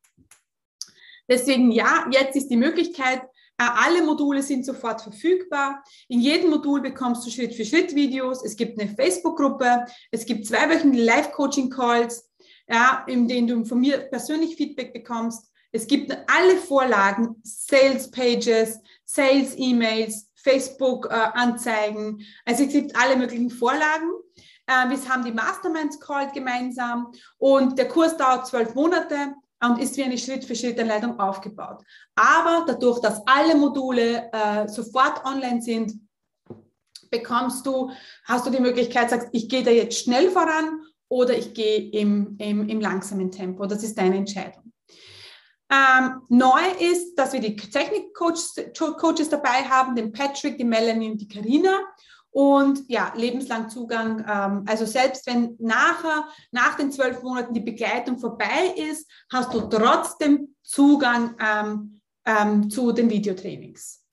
[1.28, 3.24] Deswegen ja, jetzt ist die Möglichkeit,
[3.58, 5.84] äh, alle Module sind sofort verfügbar.
[6.08, 8.44] In jedem Modul bekommst du Schritt für Schritt Videos.
[8.46, 9.86] Es gibt eine Facebook-Gruppe.
[10.12, 12.30] Es gibt zweiwöchentliche Live-Coaching-Calls,
[12.70, 15.51] ja, in denen du von mir persönlich Feedback bekommst.
[15.72, 22.20] Es gibt alle Vorlagen, Sales Pages, Sales E-Mails, Facebook-Anzeigen.
[22.20, 24.12] Äh, also es gibt alle möglichen Vorlagen.
[24.68, 29.96] Äh, wir haben die Masterminds called gemeinsam und der Kurs dauert zwölf Monate und ist
[29.98, 31.84] wie eine Schritt-für-Schritt-Anleitung aufgebaut.
[32.16, 35.94] Aber dadurch, dass alle Module äh, sofort online sind,
[37.12, 37.92] bekommst du,
[38.24, 42.38] hast du die Möglichkeit, sagst, ich gehe da jetzt schnell voran oder ich gehe im,
[42.40, 43.66] im, im langsamen Tempo.
[43.66, 44.71] Das ist deine Entscheidung.
[45.72, 51.30] Ähm, neu ist, dass wir die Technik-Coaches dabei haben, den Patrick, die Melanie und die
[51.30, 51.80] Karina.
[52.30, 54.26] Und ja, lebenslang Zugang.
[54.28, 59.62] Ähm, also selbst wenn nachher, nach den zwölf Monaten die Begleitung vorbei ist, hast du
[59.62, 64.04] trotzdem Zugang ähm, ähm, zu den Videotrainings.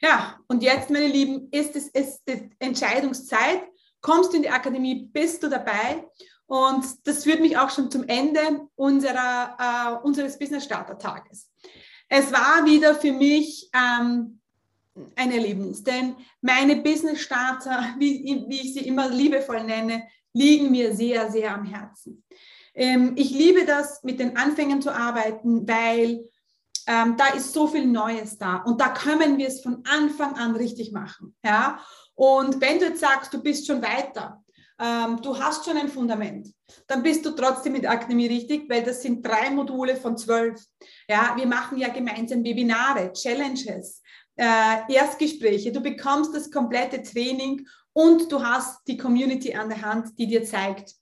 [0.00, 3.62] Ja, und jetzt, meine Lieben, ist es ist die Entscheidungszeit.
[4.00, 6.06] Kommst du in die Akademie, bist du dabei
[6.48, 11.50] und das führt mich auch schon zum Ende unserer, äh, unseres Business Starter Tages.
[12.08, 14.40] Es war wieder für mich ähm,
[15.14, 20.94] ein Erlebnis, denn meine Business Starter, wie, wie, ich sie immer liebevoll nenne, liegen mir
[20.94, 22.24] sehr, sehr am Herzen.
[22.74, 26.24] Ähm, ich liebe das, mit den Anfängern zu arbeiten, weil
[26.86, 30.56] ähm, da ist so viel Neues da und da können wir es von Anfang an
[30.56, 31.36] richtig machen.
[31.44, 31.78] Ja?
[32.14, 34.42] Und wenn du jetzt sagst, du bist schon weiter,
[34.80, 36.48] ähm, du hast schon ein Fundament,
[36.86, 40.62] dann bist du trotzdem mit Akademie richtig, weil das sind drei Module von zwölf.
[41.08, 44.02] Ja, wir machen ja gemeinsam Webinare, Challenges,
[44.36, 45.72] äh, Erstgespräche.
[45.72, 50.44] Du bekommst das komplette Training und du hast die Community an der Hand, die dir
[50.44, 50.94] zeigt,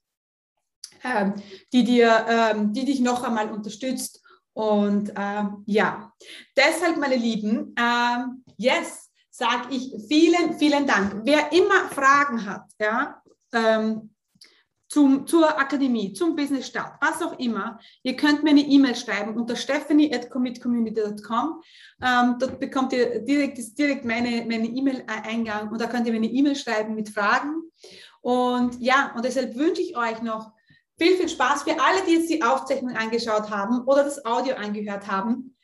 [1.04, 1.34] ähm,
[1.72, 4.22] die, dir, ähm, die dich noch einmal unterstützt.
[4.54, 6.12] Und ähm, ja,
[6.56, 11.20] deshalb, meine Lieben, ähm, yes, sage ich vielen, vielen Dank.
[11.24, 13.22] Wer immer Fragen hat, ja,
[13.56, 14.10] ähm,
[14.88, 19.36] zum, zur Akademie, zum Business Start, was auch immer, ihr könnt mir eine E-Mail schreiben
[19.36, 21.62] unter stephanie.commitcommunity.com.
[22.02, 26.18] Ähm, dort bekommt ihr direkt, ist direkt meine, meine E-Mail-Eingang und da könnt ihr mir
[26.18, 27.62] eine E-Mail schreiben mit Fragen.
[28.20, 30.52] Und ja, und deshalb wünsche ich euch noch
[30.98, 35.08] viel, viel Spaß für alle, die jetzt die Aufzeichnung angeschaut haben oder das Audio angehört
[35.08, 35.56] haben.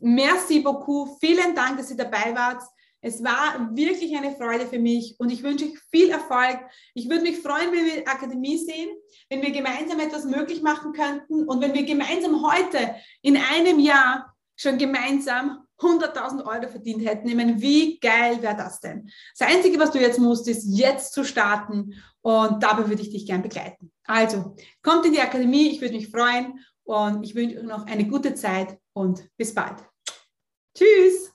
[0.00, 1.18] Merci beaucoup.
[1.20, 2.62] Vielen Dank, dass ihr dabei wart.
[3.02, 6.60] Es war wirklich eine Freude für mich und ich wünsche euch viel Erfolg.
[6.94, 8.90] Ich würde mich freuen, wenn wir die Akademie sehen,
[9.28, 14.32] wenn wir gemeinsam etwas möglich machen könnten und wenn wir gemeinsam heute in einem Jahr
[14.54, 17.28] schon gemeinsam 100.000 Euro verdient hätten.
[17.28, 19.10] Ich meine, wie geil wäre das denn?
[19.36, 23.26] Das Einzige, was du jetzt musst, ist jetzt zu starten und dabei würde ich dich
[23.26, 23.90] gern begleiten.
[24.04, 28.06] Also, kommt in die Akademie, ich würde mich freuen und ich wünsche euch noch eine
[28.06, 29.82] gute Zeit und bis bald.
[30.76, 31.31] Tschüss!